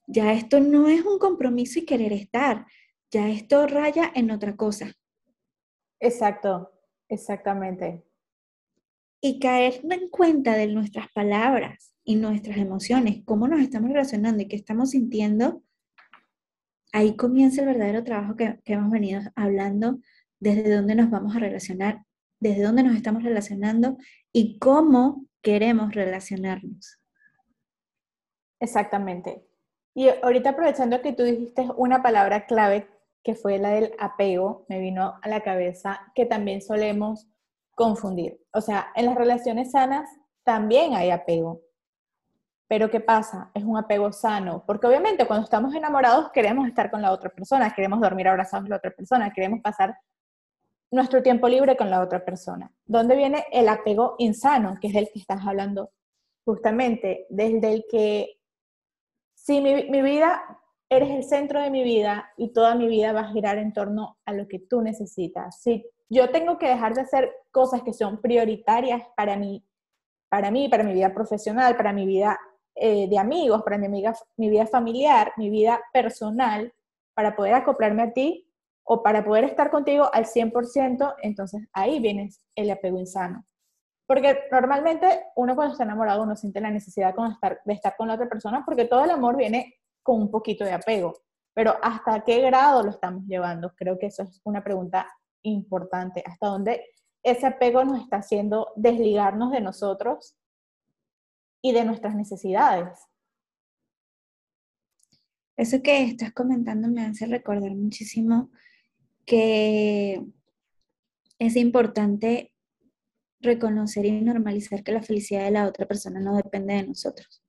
ya 0.07 0.33
esto 0.33 0.59
no 0.59 0.89
es 0.89 1.05
un 1.05 1.19
compromiso 1.19 1.79
y 1.79 1.85
querer 1.85 2.11
estar, 2.11 2.65
ya 3.09 3.29
esto 3.29 3.65
raya 3.65 4.11
en 4.13 4.29
otra 4.29 4.57
cosa. 4.57 4.93
Exacto, 6.01 6.69
exactamente. 7.07 8.03
Y 9.21 9.39
caer 9.39 9.79
en 9.89 10.09
cuenta 10.09 10.53
de 10.53 10.67
nuestras 10.67 11.09
palabras 11.13 11.95
y 12.03 12.15
nuestras 12.15 12.57
emociones, 12.57 13.21
cómo 13.23 13.47
nos 13.47 13.61
estamos 13.61 13.89
relacionando 13.89 14.43
y 14.43 14.49
qué 14.49 14.57
estamos 14.57 14.89
sintiendo, 14.89 15.63
ahí 16.95 17.17
comienza 17.17 17.59
el 17.59 17.67
verdadero 17.67 18.05
trabajo 18.05 18.37
que, 18.37 18.57
hemos 18.63 18.89
venido 18.89 19.19
hablando, 19.35 19.99
desde 20.39 20.73
dónde 20.73 20.95
nos 20.95 21.09
vamos 21.09 21.35
a 21.35 21.39
relacionar, 21.39 22.05
desde 22.39 22.63
dónde 22.63 22.83
nos 22.83 22.95
estamos 22.95 23.21
relacionando 23.21 23.97
y 24.31 24.57
cómo 24.59 25.25
queremos 25.41 25.93
relacionarnos. 25.93 26.97
Exactamente. 28.61 29.45
Y 29.93 30.07
ahorita 30.07 30.51
aprovechando 30.51 31.01
que 31.01 31.11
tú 31.11 31.23
dijiste 31.23 31.67
una 31.75 32.01
palabra 32.01 32.45
clave 32.45 32.87
que 33.23 33.35
fue 33.35 33.57
la 33.57 33.71
del 33.71 33.91
apego, 33.99 34.65
me 34.69 34.79
vino 34.79 35.19
a 35.21 35.27
la 35.27 35.43
cabeza 35.43 35.99
que 36.15 36.25
también 36.25 36.61
solemos 36.61 37.27
confundir. 37.71 38.39
O 38.53 38.61
sea, 38.61 38.93
en 38.95 39.07
las 39.07 39.15
relaciones 39.15 39.71
sanas 39.71 40.09
también 40.45 40.93
hay 40.93 41.09
apego. 41.09 41.64
Pero 42.67 42.89
¿qué 42.89 42.99
pasa? 42.99 43.51
Es 43.53 43.63
un 43.63 43.77
apego 43.77 44.11
sano, 44.11 44.63
porque 44.65 44.87
obviamente 44.87 45.27
cuando 45.27 45.43
estamos 45.43 45.73
enamorados 45.75 46.31
queremos 46.31 46.67
estar 46.67 46.89
con 46.89 47.01
la 47.01 47.11
otra 47.11 47.29
persona, 47.29 47.73
queremos 47.73 48.01
dormir 48.01 48.27
abrazados 48.27 48.63
con 48.63 48.71
la 48.71 48.77
otra 48.77 48.91
persona, 48.91 49.31
queremos 49.31 49.61
pasar 49.61 49.95
nuestro 50.91 51.21
tiempo 51.21 51.47
libre 51.47 51.77
con 51.77 51.89
la 51.89 52.01
otra 52.01 52.25
persona. 52.25 52.71
¿Dónde 52.85 53.15
viene 53.15 53.45
el 53.51 53.69
apego 53.69 54.15
insano, 54.17 54.77
que 54.81 54.87
es 54.87 54.95
el 54.95 55.09
que 55.13 55.19
estás 55.19 55.45
hablando 55.45 55.91
justamente, 56.43 57.27
desde 57.29 57.73
el 57.73 57.85
que 57.89 58.39
si 59.35 59.61
mi, 59.61 59.89
mi 59.89 60.01
vida, 60.01 60.43
eres 60.89 61.09
el 61.09 61.23
centro 61.23 61.61
de 61.61 61.69
mi 61.69 61.83
vida 61.83 62.31
y 62.37 62.53
toda 62.53 62.75
mi 62.75 62.87
vida 62.87 63.11
va 63.11 63.21
a 63.21 63.31
girar 63.31 63.57
en 63.57 63.73
torno 63.73 64.17
a 64.25 64.33
lo 64.33 64.47
que 64.47 64.59
tú 64.59 64.81
necesitas. 64.81 65.59
Si 65.61 65.85
yo 66.09 66.29
tengo 66.29 66.57
que 66.57 66.67
dejar 66.67 66.93
de 66.93 67.01
hacer 67.01 67.31
cosas 67.51 67.81
que 67.83 67.93
son 67.93 68.21
prioritarias 68.21 69.03
para 69.15 69.35
mí, 69.35 69.63
para 70.29 70.51
mí, 70.51 70.69
para 70.69 70.83
mi 70.83 70.93
vida 70.93 71.13
profesional, 71.13 71.75
para 71.75 71.93
mi 71.93 72.05
vida 72.05 72.39
eh, 72.75 73.07
de 73.07 73.17
amigos, 73.17 73.63
para 73.63 73.77
mi, 73.77 73.85
amiga, 73.85 74.13
mi 74.37 74.49
vida 74.49 74.67
familiar, 74.67 75.31
mi 75.37 75.49
vida 75.49 75.81
personal, 75.93 76.73
para 77.13 77.35
poder 77.35 77.53
acoplarme 77.53 78.03
a 78.03 78.13
ti 78.13 78.47
o 78.83 79.01
para 79.01 79.23
poder 79.23 79.45
estar 79.45 79.71
contigo 79.71 80.09
al 80.13 80.25
100%, 80.25 81.15
entonces 81.21 81.67
ahí 81.73 81.99
viene 81.99 82.29
el 82.55 82.69
apego 82.69 82.99
insano. 82.99 83.45
Porque 84.07 84.43
normalmente 84.51 85.25
uno 85.35 85.55
cuando 85.55 85.71
está 85.71 85.83
enamorado 85.83 86.21
uno 86.21 86.35
siente 86.35 86.61
la 86.61 86.69
necesidad 86.69 87.15
de 87.15 87.29
estar, 87.29 87.61
de 87.63 87.73
estar 87.73 87.95
con 87.97 88.07
la 88.07 88.13
otra 88.13 88.29
persona 88.29 88.63
porque 88.63 88.85
todo 88.85 89.03
el 89.03 89.09
amor 89.09 89.35
viene 89.35 89.75
con 90.03 90.21
un 90.21 90.29
poquito 90.29 90.63
de 90.63 90.73
apego. 90.73 91.13
Pero 91.55 91.75
¿hasta 91.81 92.23
qué 92.23 92.41
grado 92.41 92.83
lo 92.83 92.91
estamos 92.91 93.23
llevando? 93.25 93.73
Creo 93.75 93.97
que 93.97 94.07
eso 94.07 94.23
es 94.23 94.41
una 94.43 94.63
pregunta 94.63 95.07
importante. 95.41 96.21
¿Hasta 96.25 96.47
dónde 96.47 96.85
ese 97.23 97.47
apego 97.47 97.83
nos 97.83 98.01
está 98.01 98.17
haciendo 98.17 98.73
desligarnos 98.75 99.51
de 99.51 99.61
nosotros 99.61 100.35
y 101.65 101.71
de 101.71 101.83
nuestras 101.83 102.13
necesidades? 102.13 102.99
Eso 105.57 105.81
que 105.81 106.03
estás 106.03 106.31
comentando 106.31 106.87
me 106.89 107.03
hace 107.03 107.25
recordar 107.25 107.73
muchísimo 107.73 108.51
que 109.25 110.23
es 111.39 111.55
importante 111.55 112.53
reconocer 113.39 114.05
y 114.05 114.21
normalizar 114.21 114.83
que 114.83 114.91
la 114.91 115.01
felicidad 115.01 115.45
de 115.45 115.51
la 115.51 115.67
otra 115.67 115.87
persona 115.87 116.19
no 116.19 116.35
depende 116.35 116.75
de 116.75 116.87
nosotros. 116.87 117.43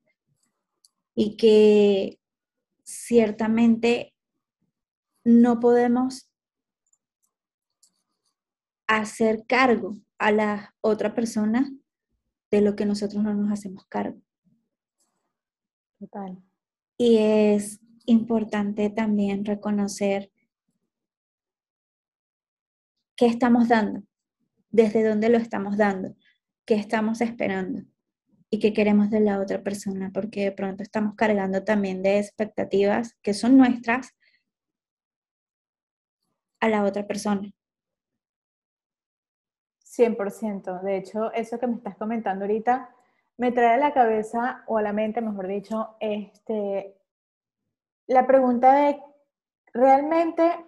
Y 1.14 1.36
que 1.36 2.18
ciertamente 2.84 4.14
no 5.24 5.60
podemos 5.60 6.30
hacer 8.86 9.44
cargo 9.46 9.98
a 10.16 10.32
la 10.32 10.74
otra 10.80 11.14
persona 11.14 11.70
de 12.50 12.60
lo 12.60 12.76
que 12.76 12.86
nosotros 12.86 13.22
no 13.22 13.34
nos 13.34 13.52
hacemos 13.52 13.86
cargo. 13.86 14.20
Total. 15.98 16.42
Y 16.98 17.18
es 17.18 17.80
importante 18.06 18.90
también 18.90 19.44
reconocer 19.44 20.30
qué 23.16 23.26
estamos 23.26 23.68
dando, 23.68 24.02
desde 24.70 25.02
dónde 25.02 25.28
lo 25.28 25.38
estamos 25.38 25.76
dando, 25.76 26.14
qué 26.64 26.74
estamos 26.74 27.20
esperando 27.20 27.82
y 28.50 28.58
qué 28.58 28.72
queremos 28.72 29.10
de 29.10 29.20
la 29.20 29.40
otra 29.40 29.62
persona, 29.62 30.10
porque 30.12 30.44
de 30.44 30.52
pronto 30.52 30.82
estamos 30.82 31.14
cargando 31.14 31.64
también 31.64 32.02
de 32.02 32.18
expectativas 32.18 33.16
que 33.22 33.34
son 33.34 33.56
nuestras 33.56 34.14
a 36.60 36.68
la 36.68 36.84
otra 36.84 37.06
persona. 37.06 37.55
100%. 39.96 40.80
De 40.82 40.96
hecho, 40.96 41.32
eso 41.32 41.58
que 41.58 41.66
me 41.66 41.76
estás 41.76 41.96
comentando 41.96 42.44
ahorita 42.44 42.90
me 43.38 43.52
trae 43.52 43.74
a 43.74 43.78
la 43.78 43.92
cabeza, 43.92 44.64
o 44.66 44.78
a 44.78 44.82
la 44.82 44.92
mente, 44.92 45.20
mejor 45.20 45.46
dicho, 45.46 45.96
este, 46.00 46.96
la 48.06 48.26
pregunta 48.26 48.72
de, 48.72 49.02
¿realmente 49.72 50.64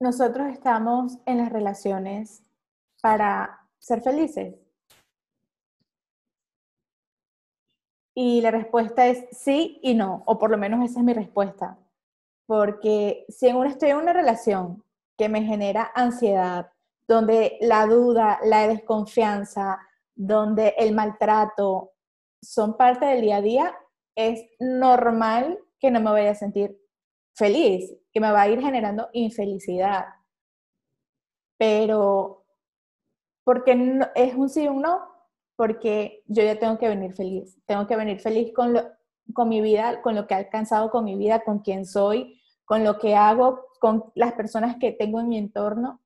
nosotros 0.00 0.48
estamos 0.48 1.18
en 1.26 1.38
las 1.38 1.50
relaciones 1.50 2.42
para 3.02 3.66
ser 3.78 4.00
felices? 4.00 4.54
Y 8.14 8.40
la 8.40 8.50
respuesta 8.50 9.06
es 9.06 9.26
sí 9.30 9.80
y 9.82 9.94
no, 9.94 10.22
o 10.26 10.38
por 10.38 10.50
lo 10.50 10.58
menos 10.58 10.84
esa 10.84 11.00
es 11.00 11.04
mi 11.04 11.14
respuesta. 11.14 11.78
Porque 12.46 13.24
si 13.28 13.46
en 13.48 13.56
una, 13.56 13.70
estoy 13.70 13.90
en 13.90 13.98
una 13.98 14.12
relación 14.12 14.84
que 15.16 15.28
me 15.28 15.42
genera 15.42 15.90
ansiedad, 15.94 16.72
donde 17.08 17.56
la 17.60 17.86
duda, 17.86 18.38
la 18.44 18.68
desconfianza, 18.68 19.80
donde 20.14 20.74
el 20.76 20.94
maltrato 20.94 21.92
son 22.42 22.76
parte 22.76 23.06
del 23.06 23.22
día 23.22 23.36
a 23.38 23.42
día, 23.42 23.78
es 24.14 24.44
normal 24.60 25.58
que 25.80 25.90
no 25.90 26.00
me 26.00 26.10
vaya 26.10 26.32
a 26.32 26.34
sentir 26.34 26.78
feliz, 27.34 27.96
que 28.12 28.20
me 28.20 28.30
va 28.30 28.42
a 28.42 28.48
ir 28.48 28.60
generando 28.60 29.08
infelicidad. 29.12 30.06
Pero, 31.56 32.44
porque 33.44 33.74
no, 33.74 34.06
es 34.14 34.34
un 34.34 34.48
sí 34.48 34.66
o 34.66 34.72
un 34.72 34.82
no, 34.82 35.00
porque 35.56 36.22
yo 36.26 36.42
ya 36.42 36.58
tengo 36.58 36.78
que 36.78 36.88
venir 36.88 37.14
feliz. 37.14 37.58
Tengo 37.64 37.86
que 37.86 37.96
venir 37.96 38.20
feliz 38.20 38.52
con, 38.54 38.74
lo, 38.74 38.82
con 39.32 39.48
mi 39.48 39.60
vida, 39.60 40.02
con 40.02 40.14
lo 40.14 40.26
que 40.26 40.34
he 40.34 40.36
alcanzado 40.36 40.90
con 40.90 41.04
mi 41.04 41.16
vida, 41.16 41.40
con 41.40 41.60
quién 41.60 41.86
soy, 41.86 42.40
con 42.64 42.84
lo 42.84 42.98
que 42.98 43.16
hago, 43.16 43.64
con 43.80 44.12
las 44.14 44.34
personas 44.34 44.76
que 44.76 44.92
tengo 44.92 45.20
en 45.20 45.28
mi 45.28 45.38
entorno. 45.38 46.02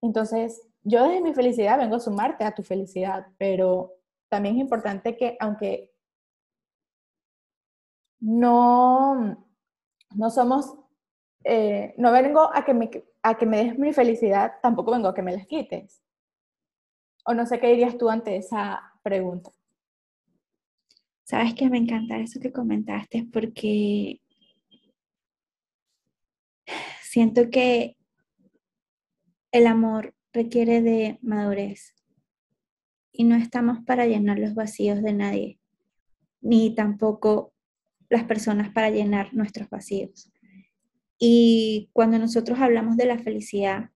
Entonces, 0.00 0.62
yo 0.82 1.04
desde 1.04 1.20
mi 1.20 1.34
felicidad 1.34 1.78
vengo 1.78 1.96
a 1.96 2.00
sumarte 2.00 2.44
a 2.44 2.54
tu 2.54 2.62
felicidad, 2.62 3.26
pero 3.36 3.94
también 4.28 4.56
es 4.56 4.60
importante 4.60 5.16
que 5.16 5.36
aunque 5.40 5.92
no, 8.20 9.46
no 10.14 10.30
somos, 10.30 10.74
eh, 11.44 11.94
no 11.98 12.12
vengo 12.12 12.50
a 12.54 12.64
que, 12.64 12.74
me, 12.74 12.90
a 13.22 13.36
que 13.36 13.46
me 13.46 13.64
des 13.64 13.78
mi 13.78 13.92
felicidad, 13.92 14.54
tampoco 14.62 14.92
vengo 14.92 15.08
a 15.08 15.14
que 15.14 15.22
me 15.22 15.32
las 15.32 15.46
quites. 15.46 16.02
O 17.24 17.34
no 17.34 17.44
sé 17.46 17.60
qué 17.60 17.68
dirías 17.68 17.98
tú 17.98 18.08
ante 18.08 18.36
esa 18.36 18.94
pregunta. 19.02 19.50
Sabes 21.24 21.54
que 21.54 21.68
me 21.68 21.76
encanta 21.76 22.16
eso 22.16 22.40
que 22.40 22.52
comentaste 22.52 23.28
porque 23.30 24.22
siento 27.02 27.50
que 27.50 27.97
el 29.52 29.66
amor 29.66 30.14
requiere 30.32 30.82
de 30.82 31.18
madurez 31.22 31.94
y 33.12 33.24
no 33.24 33.36
estamos 33.36 33.78
para 33.84 34.06
llenar 34.06 34.38
los 34.38 34.54
vacíos 34.54 35.02
de 35.02 35.12
nadie, 35.12 35.58
ni 36.40 36.74
tampoco 36.74 37.52
las 38.08 38.24
personas 38.24 38.70
para 38.72 38.90
llenar 38.90 39.34
nuestros 39.34 39.68
vacíos. 39.68 40.30
Y 41.18 41.90
cuando 41.92 42.18
nosotros 42.18 42.60
hablamos 42.60 42.96
de 42.96 43.06
la 43.06 43.18
felicidad, 43.18 43.90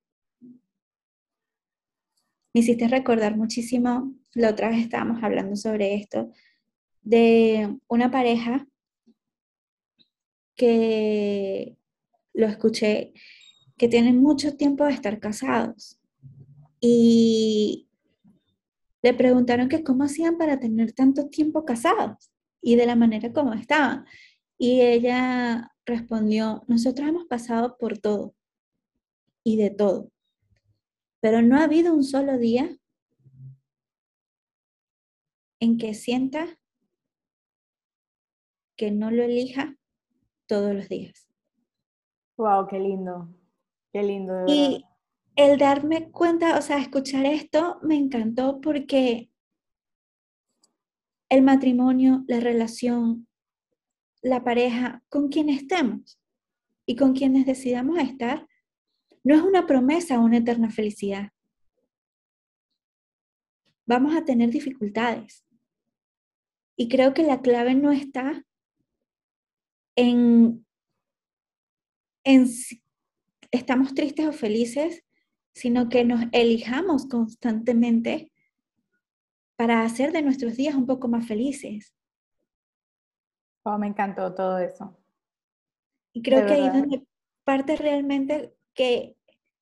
me 2.55 2.61
hiciste 2.61 2.89
recordar 2.89 3.37
muchísimo, 3.37 4.13
la 4.35 4.51
otra 4.51 4.69
vez 4.69 4.81
estábamos 4.81 5.23
hablando 5.23 5.57
sobre 5.57 5.95
esto, 5.95 6.31
de 7.03 7.79
una 7.89 8.11
pareja 8.11 8.67
que 10.55 11.77
lo 12.35 12.47
escuché, 12.47 13.13
que 13.83 13.89
tienen 13.89 14.23
mucho 14.23 14.57
tiempo 14.57 14.85
de 14.85 14.93
estar 14.93 15.19
casados. 15.19 15.99
Y 16.81 17.89
le 19.03 19.13
preguntaron 19.13 19.69
que 19.69 19.83
cómo 19.83 20.05
hacían 20.05 20.39
para 20.39 20.61
tener 20.61 20.93
tanto 20.93 21.29
tiempo 21.29 21.65
casados 21.65 22.31
y 22.61 22.77
de 22.77 22.87
la 22.87 22.95
manera 22.95 23.33
como 23.33 23.55
estaban. 23.55 24.07
Y 24.57 24.83
ella 24.83 25.73
respondió, 25.85 26.63
nosotros 26.69 27.09
hemos 27.09 27.25
pasado 27.25 27.77
por 27.77 27.99
todo 27.99 28.37
y 29.43 29.57
de 29.57 29.71
todo, 29.71 30.13
pero 31.21 31.43
no 31.43 31.57
ha 31.57 31.65
habido 31.65 31.93
un 31.93 32.05
solo 32.05 32.39
día 32.39 32.79
en 35.59 35.77
que 35.77 35.95
sienta 35.95 36.57
que 38.77 38.93
no 38.93 39.11
lo 39.11 39.25
elija 39.25 39.77
todos 40.47 40.73
los 40.73 40.89
días. 40.89 41.27
Wow, 42.37 42.69
qué 42.69 42.79
lindo, 42.79 43.42
qué 43.93 44.03
lindo. 44.03 44.45
y 44.47 44.85
el 45.37 45.59
darme 45.59 46.11
cuenta, 46.11 46.59
o 46.59 46.63
sea, 46.63 46.79
escuchar 46.79 47.25
esto 47.27 47.79
me 47.83 47.97
encantó 47.97 48.61
porque 48.61 49.31
el 51.31 51.43
matrimonio, 51.43 52.25
la 52.29 52.41
relación, 52.41 53.27
la 54.21 54.45
pareja, 54.45 55.03
con 55.09 55.29
quien 55.29 55.49
estemos 55.49 56.21
y 56.85 56.97
con 56.97 57.15
quienes 57.15 57.47
decidamos 57.47 57.99
estar, 57.99 58.47
no 59.25 59.35
es 59.35 59.41
una 59.41 59.67
promesa 59.67 60.19
una 60.19 60.39
eterna 60.39 60.71
felicidad. 60.71 61.31
Vamos 63.87 64.15
a 64.15 64.25
tener 64.25 64.51
dificultades. 64.51 65.45
Y 66.77 66.89
creo 66.89 67.15
que 67.15 67.23
la 67.23 67.41
clave 67.41 67.75
no 67.75 67.93
está 67.93 68.45
en, 69.97 70.67
en 72.25 72.47
estamos 73.53 73.95
tristes 73.95 74.27
o 74.27 74.33
felices, 74.33 75.05
sino 75.55 75.89
que 75.89 76.05
nos 76.05 76.25
elijamos 76.33 77.07
constantemente 77.07 78.33
para 79.57 79.85
hacer 79.85 80.11
de 80.11 80.23
nuestros 80.23 80.57
días 80.57 80.75
un 80.75 80.87
poco 80.87 81.07
más 81.07 81.27
felices. 81.27 81.95
Oh, 83.65 83.79
me 83.79 83.87
encantó 83.87 84.35
todo 84.35 84.59
eso. 84.59 84.99
Y 86.13 86.23
creo 86.23 86.47
que 86.47 86.55
ahí 86.55 86.67
es 86.67 86.73
donde 86.73 87.07
parte 87.45 87.77
realmente 87.77 88.55
que 88.75 89.17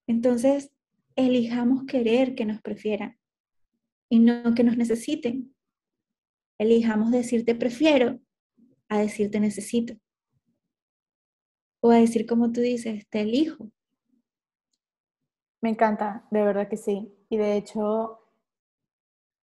entonces 0.07 0.73
elijamos 1.17 1.85
querer 1.85 2.35
que 2.35 2.45
nos 2.45 2.63
prefieran 2.63 3.19
y 4.09 4.21
no 4.21 4.55
que 4.55 4.65
nos 4.65 4.77
necesiten. 4.77 5.55
Elijamos 6.59 7.11
decir 7.11 7.45
te 7.45 7.55
prefiero 7.55 8.21
a 8.89 8.99
decir 8.99 9.31
te 9.31 9.41
necesito. 9.41 9.95
O 11.81 11.91
a 11.91 11.97
decir 11.97 12.27
como 12.27 12.53
tú 12.53 12.61
dices, 12.61 13.07
te 13.09 13.21
elijo. 13.21 13.71
Me 15.63 15.71
encanta, 15.71 16.27
de 16.31 16.43
verdad 16.43 16.69
que 16.69 16.77
sí. 16.77 17.15
Y 17.29 17.37
de 17.37 17.57
hecho, 17.57 18.21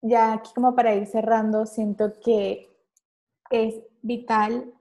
ya 0.02 0.34
aquí 0.34 0.52
como 0.54 0.74
para 0.74 0.94
ir 0.94 1.06
cerrando, 1.06 1.66
siento 1.66 2.12
que 2.20 2.68
es 3.50 3.80
vital 4.02 4.72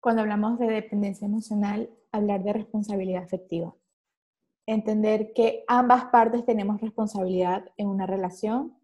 cuando 0.00 0.22
hablamos 0.22 0.58
de 0.58 0.66
dependencia 0.66 1.26
emocional 1.26 1.90
hablar 2.10 2.42
de 2.42 2.52
responsabilidad 2.52 3.22
afectiva. 3.22 3.74
Entender 4.66 5.32
que 5.32 5.64
ambas 5.68 6.06
partes 6.06 6.44
tenemos 6.44 6.80
responsabilidad 6.80 7.64
en 7.76 7.88
una 7.88 8.06
relación 8.06 8.76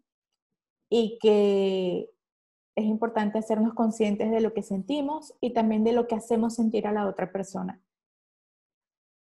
y 0.89 1.19
que 1.21 2.09
es 2.75 2.85
importante 2.85 3.37
hacernos 3.37 3.73
conscientes 3.73 4.31
de 4.31 4.41
lo 4.41 4.53
que 4.53 4.63
sentimos 4.63 5.35
y 5.41 5.53
también 5.53 5.83
de 5.83 5.93
lo 5.93 6.07
que 6.07 6.15
hacemos 6.15 6.55
sentir 6.55 6.87
a 6.87 6.91
la 6.91 7.07
otra 7.07 7.31
persona. 7.31 7.81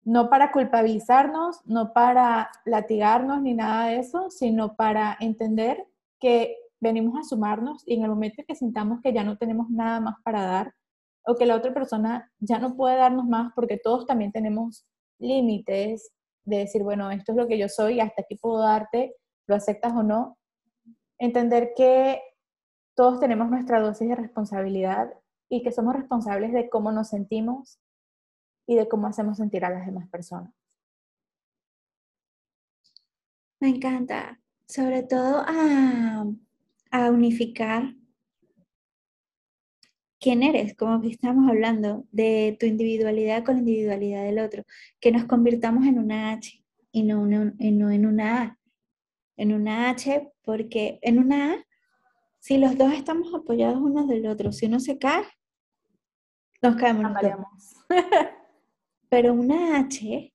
No 0.04 0.28
para 0.28 0.50
culpabilizarnos, 0.50 1.60
no 1.64 1.92
para 1.92 2.50
latigarnos 2.64 3.40
ni 3.40 3.54
nada 3.54 3.86
de 3.86 3.98
eso, 3.98 4.30
sino 4.30 4.74
para 4.74 5.16
entender 5.20 5.86
que 6.18 6.56
venimos 6.80 7.16
a 7.18 7.22
sumarnos 7.22 7.82
y 7.86 7.94
en 7.94 8.02
el 8.02 8.10
momento 8.10 8.42
que 8.46 8.56
sintamos 8.56 9.00
que 9.00 9.12
ya 9.12 9.22
no 9.22 9.38
tenemos 9.38 9.70
nada 9.70 10.00
más 10.00 10.16
para 10.24 10.42
dar 10.42 10.74
o 11.24 11.36
que 11.36 11.46
la 11.46 11.54
otra 11.54 11.72
persona 11.72 12.32
ya 12.40 12.58
no 12.58 12.74
puede 12.74 12.96
darnos 12.96 13.26
más 13.26 13.52
porque 13.54 13.78
todos 13.78 14.06
también 14.06 14.32
tenemos 14.32 14.84
límites 15.20 16.12
de 16.44 16.58
decir, 16.58 16.82
bueno, 16.82 17.10
esto 17.10 17.32
es 17.32 17.38
lo 17.38 17.46
que 17.46 17.58
yo 17.58 17.68
soy, 17.68 18.00
hasta 18.00 18.22
aquí 18.22 18.36
puedo 18.36 18.58
darte, 18.58 19.14
lo 19.46 19.54
aceptas 19.54 19.92
o 19.92 20.02
no. 20.02 20.38
Entender 21.18 21.72
que 21.76 22.20
todos 22.96 23.20
tenemos 23.20 23.48
nuestra 23.48 23.80
dosis 23.80 24.08
de 24.08 24.16
responsabilidad 24.16 25.12
y 25.48 25.62
que 25.62 25.70
somos 25.70 25.94
responsables 25.94 26.52
de 26.52 26.68
cómo 26.68 26.90
nos 26.90 27.10
sentimos 27.10 27.78
y 28.66 28.76
de 28.76 28.88
cómo 28.88 29.06
hacemos 29.06 29.36
sentir 29.36 29.64
a 29.64 29.70
las 29.70 29.86
demás 29.86 30.08
personas. 30.08 30.52
Me 33.60 33.68
encanta, 33.68 34.40
sobre 34.66 35.02
todo 35.02 35.44
a, 35.46 36.26
a 36.90 37.10
unificar 37.10 37.94
quién 40.18 40.42
eres, 40.42 40.76
como 40.76 41.00
que 41.00 41.08
estamos 41.08 41.48
hablando, 41.48 42.06
de 42.10 42.56
tu 42.58 42.66
individualidad 42.66 43.44
con 43.44 43.54
la 43.54 43.60
individualidad 43.60 44.24
del 44.24 44.38
otro, 44.38 44.64
que 45.00 45.12
nos 45.12 45.24
convirtamos 45.24 45.86
en 45.86 45.98
una 45.98 46.32
H 46.32 46.64
y 46.90 47.02
no, 47.02 47.26
no 47.26 47.52
en 47.58 48.06
una 48.06 48.42
A. 48.42 48.58
En 49.36 49.52
una 49.52 49.90
H, 49.90 50.30
porque 50.42 50.98
en 51.02 51.18
una 51.18 51.54
A 51.54 51.66
si 52.42 52.58
los 52.58 52.76
dos 52.76 52.92
estamos 52.92 53.32
apoyados 53.32 53.80
unos 53.80 54.08
del 54.08 54.26
otro, 54.26 54.50
si 54.50 54.66
uno 54.66 54.80
se 54.80 54.98
cae, 54.98 55.24
nos 56.60 56.74
caemos. 56.74 57.12
Pero 59.12 59.34
una 59.34 59.76
H, 59.76 60.32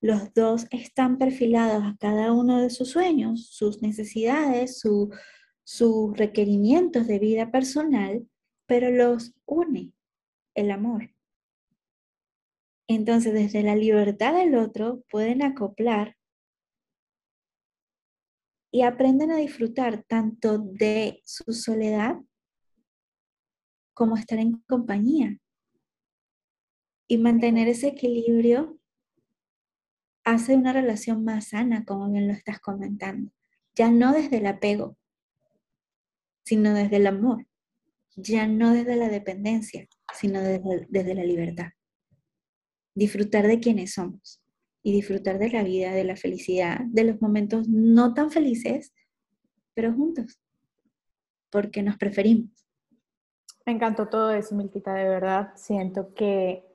los 0.00 0.32
dos 0.34 0.68
están 0.70 1.18
perfilados 1.18 1.82
a 1.82 1.96
cada 1.98 2.32
uno 2.32 2.62
de 2.62 2.70
sus 2.70 2.90
sueños, 2.90 3.48
sus 3.48 3.82
necesidades, 3.82 4.80
sus 5.64 6.16
requerimientos 6.16 7.08
de 7.08 7.18
vida 7.18 7.50
personal, 7.50 8.24
pero 8.66 8.92
los 8.92 9.34
une 9.46 9.92
el 10.54 10.70
amor. 10.70 11.10
Entonces, 12.86 13.34
desde 13.34 13.64
la 13.64 13.74
libertad 13.74 14.36
del 14.36 14.54
otro 14.54 15.02
pueden 15.10 15.42
acoplar 15.42 16.16
y 18.70 18.82
aprenden 18.82 19.32
a 19.32 19.38
disfrutar 19.38 20.04
tanto 20.04 20.58
de 20.58 21.20
su 21.24 21.52
soledad 21.52 22.14
como 23.92 24.16
estar 24.16 24.38
en 24.38 24.62
compañía. 24.68 25.36
Y 27.10 27.18
mantener 27.18 27.66
ese 27.66 27.88
equilibrio 27.88 28.78
hace 30.22 30.54
una 30.54 30.72
relación 30.72 31.24
más 31.24 31.48
sana, 31.48 31.84
como 31.84 32.08
bien 32.08 32.28
lo 32.28 32.32
estás 32.32 32.60
comentando. 32.60 33.32
Ya 33.74 33.90
no 33.90 34.12
desde 34.12 34.36
el 34.36 34.46
apego, 34.46 34.96
sino 36.44 36.72
desde 36.72 36.98
el 36.98 37.08
amor. 37.08 37.48
Ya 38.14 38.46
no 38.46 38.72
desde 38.72 38.94
la 38.94 39.08
dependencia, 39.08 39.88
sino 40.14 40.40
desde, 40.40 40.86
desde 40.88 41.14
la 41.16 41.24
libertad. 41.24 41.70
Disfrutar 42.94 43.48
de 43.48 43.58
quienes 43.58 43.94
somos 43.94 44.40
y 44.80 44.92
disfrutar 44.92 45.40
de 45.40 45.50
la 45.50 45.64
vida, 45.64 45.90
de 45.90 46.04
la 46.04 46.14
felicidad, 46.14 46.78
de 46.84 47.02
los 47.02 47.20
momentos 47.20 47.68
no 47.68 48.14
tan 48.14 48.30
felices, 48.30 48.94
pero 49.74 49.92
juntos, 49.92 50.40
porque 51.50 51.82
nos 51.82 51.98
preferimos. 51.98 52.68
Me 53.66 53.72
encantó 53.72 54.08
todo 54.08 54.32
eso, 54.32 54.54
Milquita, 54.54 54.94
de 54.94 55.08
verdad. 55.08 55.50
Siento 55.56 56.14
que 56.14 56.69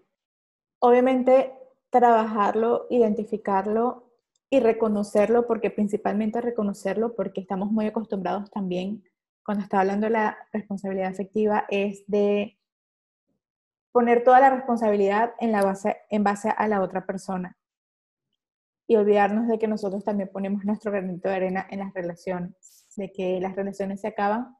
obviamente 0.85 1.51
trabajarlo, 1.89 2.85
identificarlo 2.89 4.11
y 4.49 4.59
reconocerlo, 4.59 5.47
porque 5.47 5.71
principalmente 5.71 6.41
reconocerlo, 6.41 7.15
porque 7.15 7.41
estamos 7.41 7.71
muy 7.71 7.87
acostumbrados 7.87 8.51
también, 8.51 9.03
cuando 9.43 9.63
está 9.63 9.79
hablando 9.79 10.05
de 10.05 10.11
la 10.11 10.37
responsabilidad 10.53 11.07
afectiva, 11.07 11.65
es 11.69 12.03
de 12.07 12.59
poner 13.91 14.23
toda 14.23 14.39
la 14.39 14.51
responsabilidad 14.51 15.33
en, 15.39 15.51
la 15.51 15.63
base, 15.63 15.97
en 16.09 16.23
base 16.23 16.49
a 16.49 16.67
la 16.67 16.81
otra 16.81 17.05
persona. 17.05 17.57
Y 18.87 18.97
olvidarnos 18.97 19.47
de 19.47 19.57
que 19.57 19.67
nosotros 19.67 20.03
también 20.03 20.29
ponemos 20.31 20.65
nuestro 20.65 20.91
granito 20.91 21.29
de 21.29 21.35
arena 21.35 21.67
en 21.71 21.79
las 21.79 21.93
relaciones, 21.93 22.87
de 22.95 23.11
que 23.11 23.39
las 23.39 23.55
relaciones 23.55 24.01
se 24.01 24.07
acaban 24.07 24.55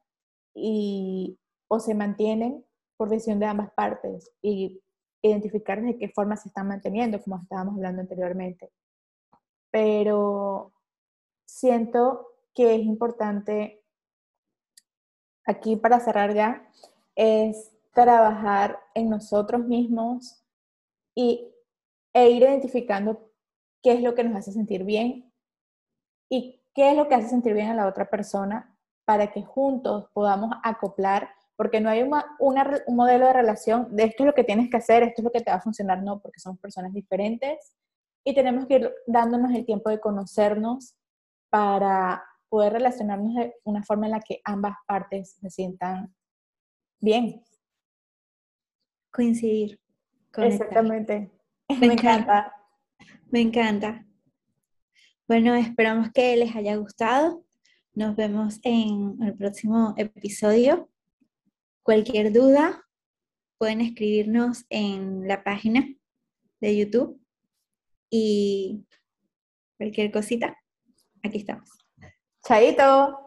y 0.54 1.38
o 1.68 1.78
se 1.78 1.94
mantienen 1.94 2.64
por 2.96 3.08
decisión 3.08 3.38
de 3.38 3.46
ambas 3.46 3.70
partes. 3.72 4.32
Y 4.42 4.82
identificar 5.26 5.82
de 5.82 5.96
qué 5.98 6.08
forma 6.08 6.36
se 6.36 6.48
están 6.48 6.68
manteniendo, 6.68 7.22
como 7.22 7.36
estábamos 7.36 7.74
hablando 7.74 8.02
anteriormente. 8.02 8.72
Pero 9.70 10.72
siento 11.44 12.28
que 12.54 12.74
es 12.74 12.82
importante, 12.82 13.82
aquí 15.44 15.76
para 15.76 16.00
cerrar 16.00 16.34
ya, 16.34 16.68
es 17.14 17.72
trabajar 17.92 18.78
en 18.94 19.08
nosotros 19.08 19.64
mismos 19.64 20.44
y, 21.14 21.52
e 22.12 22.30
ir 22.30 22.42
identificando 22.42 23.30
qué 23.82 23.92
es 23.92 24.02
lo 24.02 24.14
que 24.14 24.24
nos 24.24 24.36
hace 24.36 24.52
sentir 24.52 24.84
bien 24.84 25.32
y 26.28 26.60
qué 26.74 26.90
es 26.90 26.96
lo 26.96 27.08
que 27.08 27.14
hace 27.14 27.28
sentir 27.28 27.54
bien 27.54 27.68
a 27.68 27.74
la 27.74 27.86
otra 27.86 28.10
persona 28.10 28.76
para 29.06 29.32
que 29.32 29.42
juntos 29.42 30.10
podamos 30.12 30.50
acoplar, 30.62 31.30
porque 31.56 31.80
no 31.80 31.88
hay 31.88 32.02
un 32.02 32.94
modelo 32.94 33.26
de 33.26 33.32
relación 33.32 33.88
de 33.94 34.04
esto 34.04 34.22
es 34.22 34.26
lo 34.26 34.34
que 34.34 34.44
tienes 34.44 34.70
que 34.70 34.76
hacer, 34.76 35.02
esto 35.02 35.22
es 35.22 35.24
lo 35.24 35.32
que 35.32 35.40
te 35.40 35.50
va 35.50 35.56
a 35.56 35.62
funcionar, 35.62 36.02
no, 36.02 36.20
porque 36.20 36.38
somos 36.38 36.60
personas 36.60 36.92
diferentes 36.92 37.74
y 38.24 38.34
tenemos 38.34 38.66
que 38.66 38.74
ir 38.74 38.94
dándonos 39.06 39.54
el 39.54 39.64
tiempo 39.64 39.88
de 39.88 40.00
conocernos 40.00 40.94
para 41.48 42.22
poder 42.48 42.74
relacionarnos 42.74 43.34
de 43.34 43.54
una 43.64 43.82
forma 43.82 44.06
en 44.06 44.12
la 44.12 44.20
que 44.20 44.40
ambas 44.44 44.74
partes 44.86 45.36
se 45.40 45.50
sientan 45.50 46.14
bien. 47.00 47.42
Coincidir. 49.12 49.80
Exactamente. 50.36 51.30
Me, 51.80 51.86
encanta. 51.86 52.52
Me 53.30 53.40
encanta. 53.40 54.06
Bueno, 55.26 55.54
esperamos 55.54 56.10
que 56.12 56.36
les 56.36 56.54
haya 56.54 56.76
gustado. 56.76 57.44
Nos 57.94 58.14
vemos 58.14 58.60
en 58.62 59.16
el 59.22 59.34
próximo 59.34 59.94
episodio. 59.96 60.90
Cualquier 61.86 62.32
duda, 62.32 62.84
pueden 63.58 63.80
escribirnos 63.80 64.64
en 64.70 65.28
la 65.28 65.44
página 65.44 65.86
de 66.58 66.76
YouTube 66.76 67.24
y 68.10 68.84
cualquier 69.78 70.10
cosita, 70.10 70.58
aquí 71.22 71.38
estamos. 71.38 71.70
Chaito. 72.44 73.25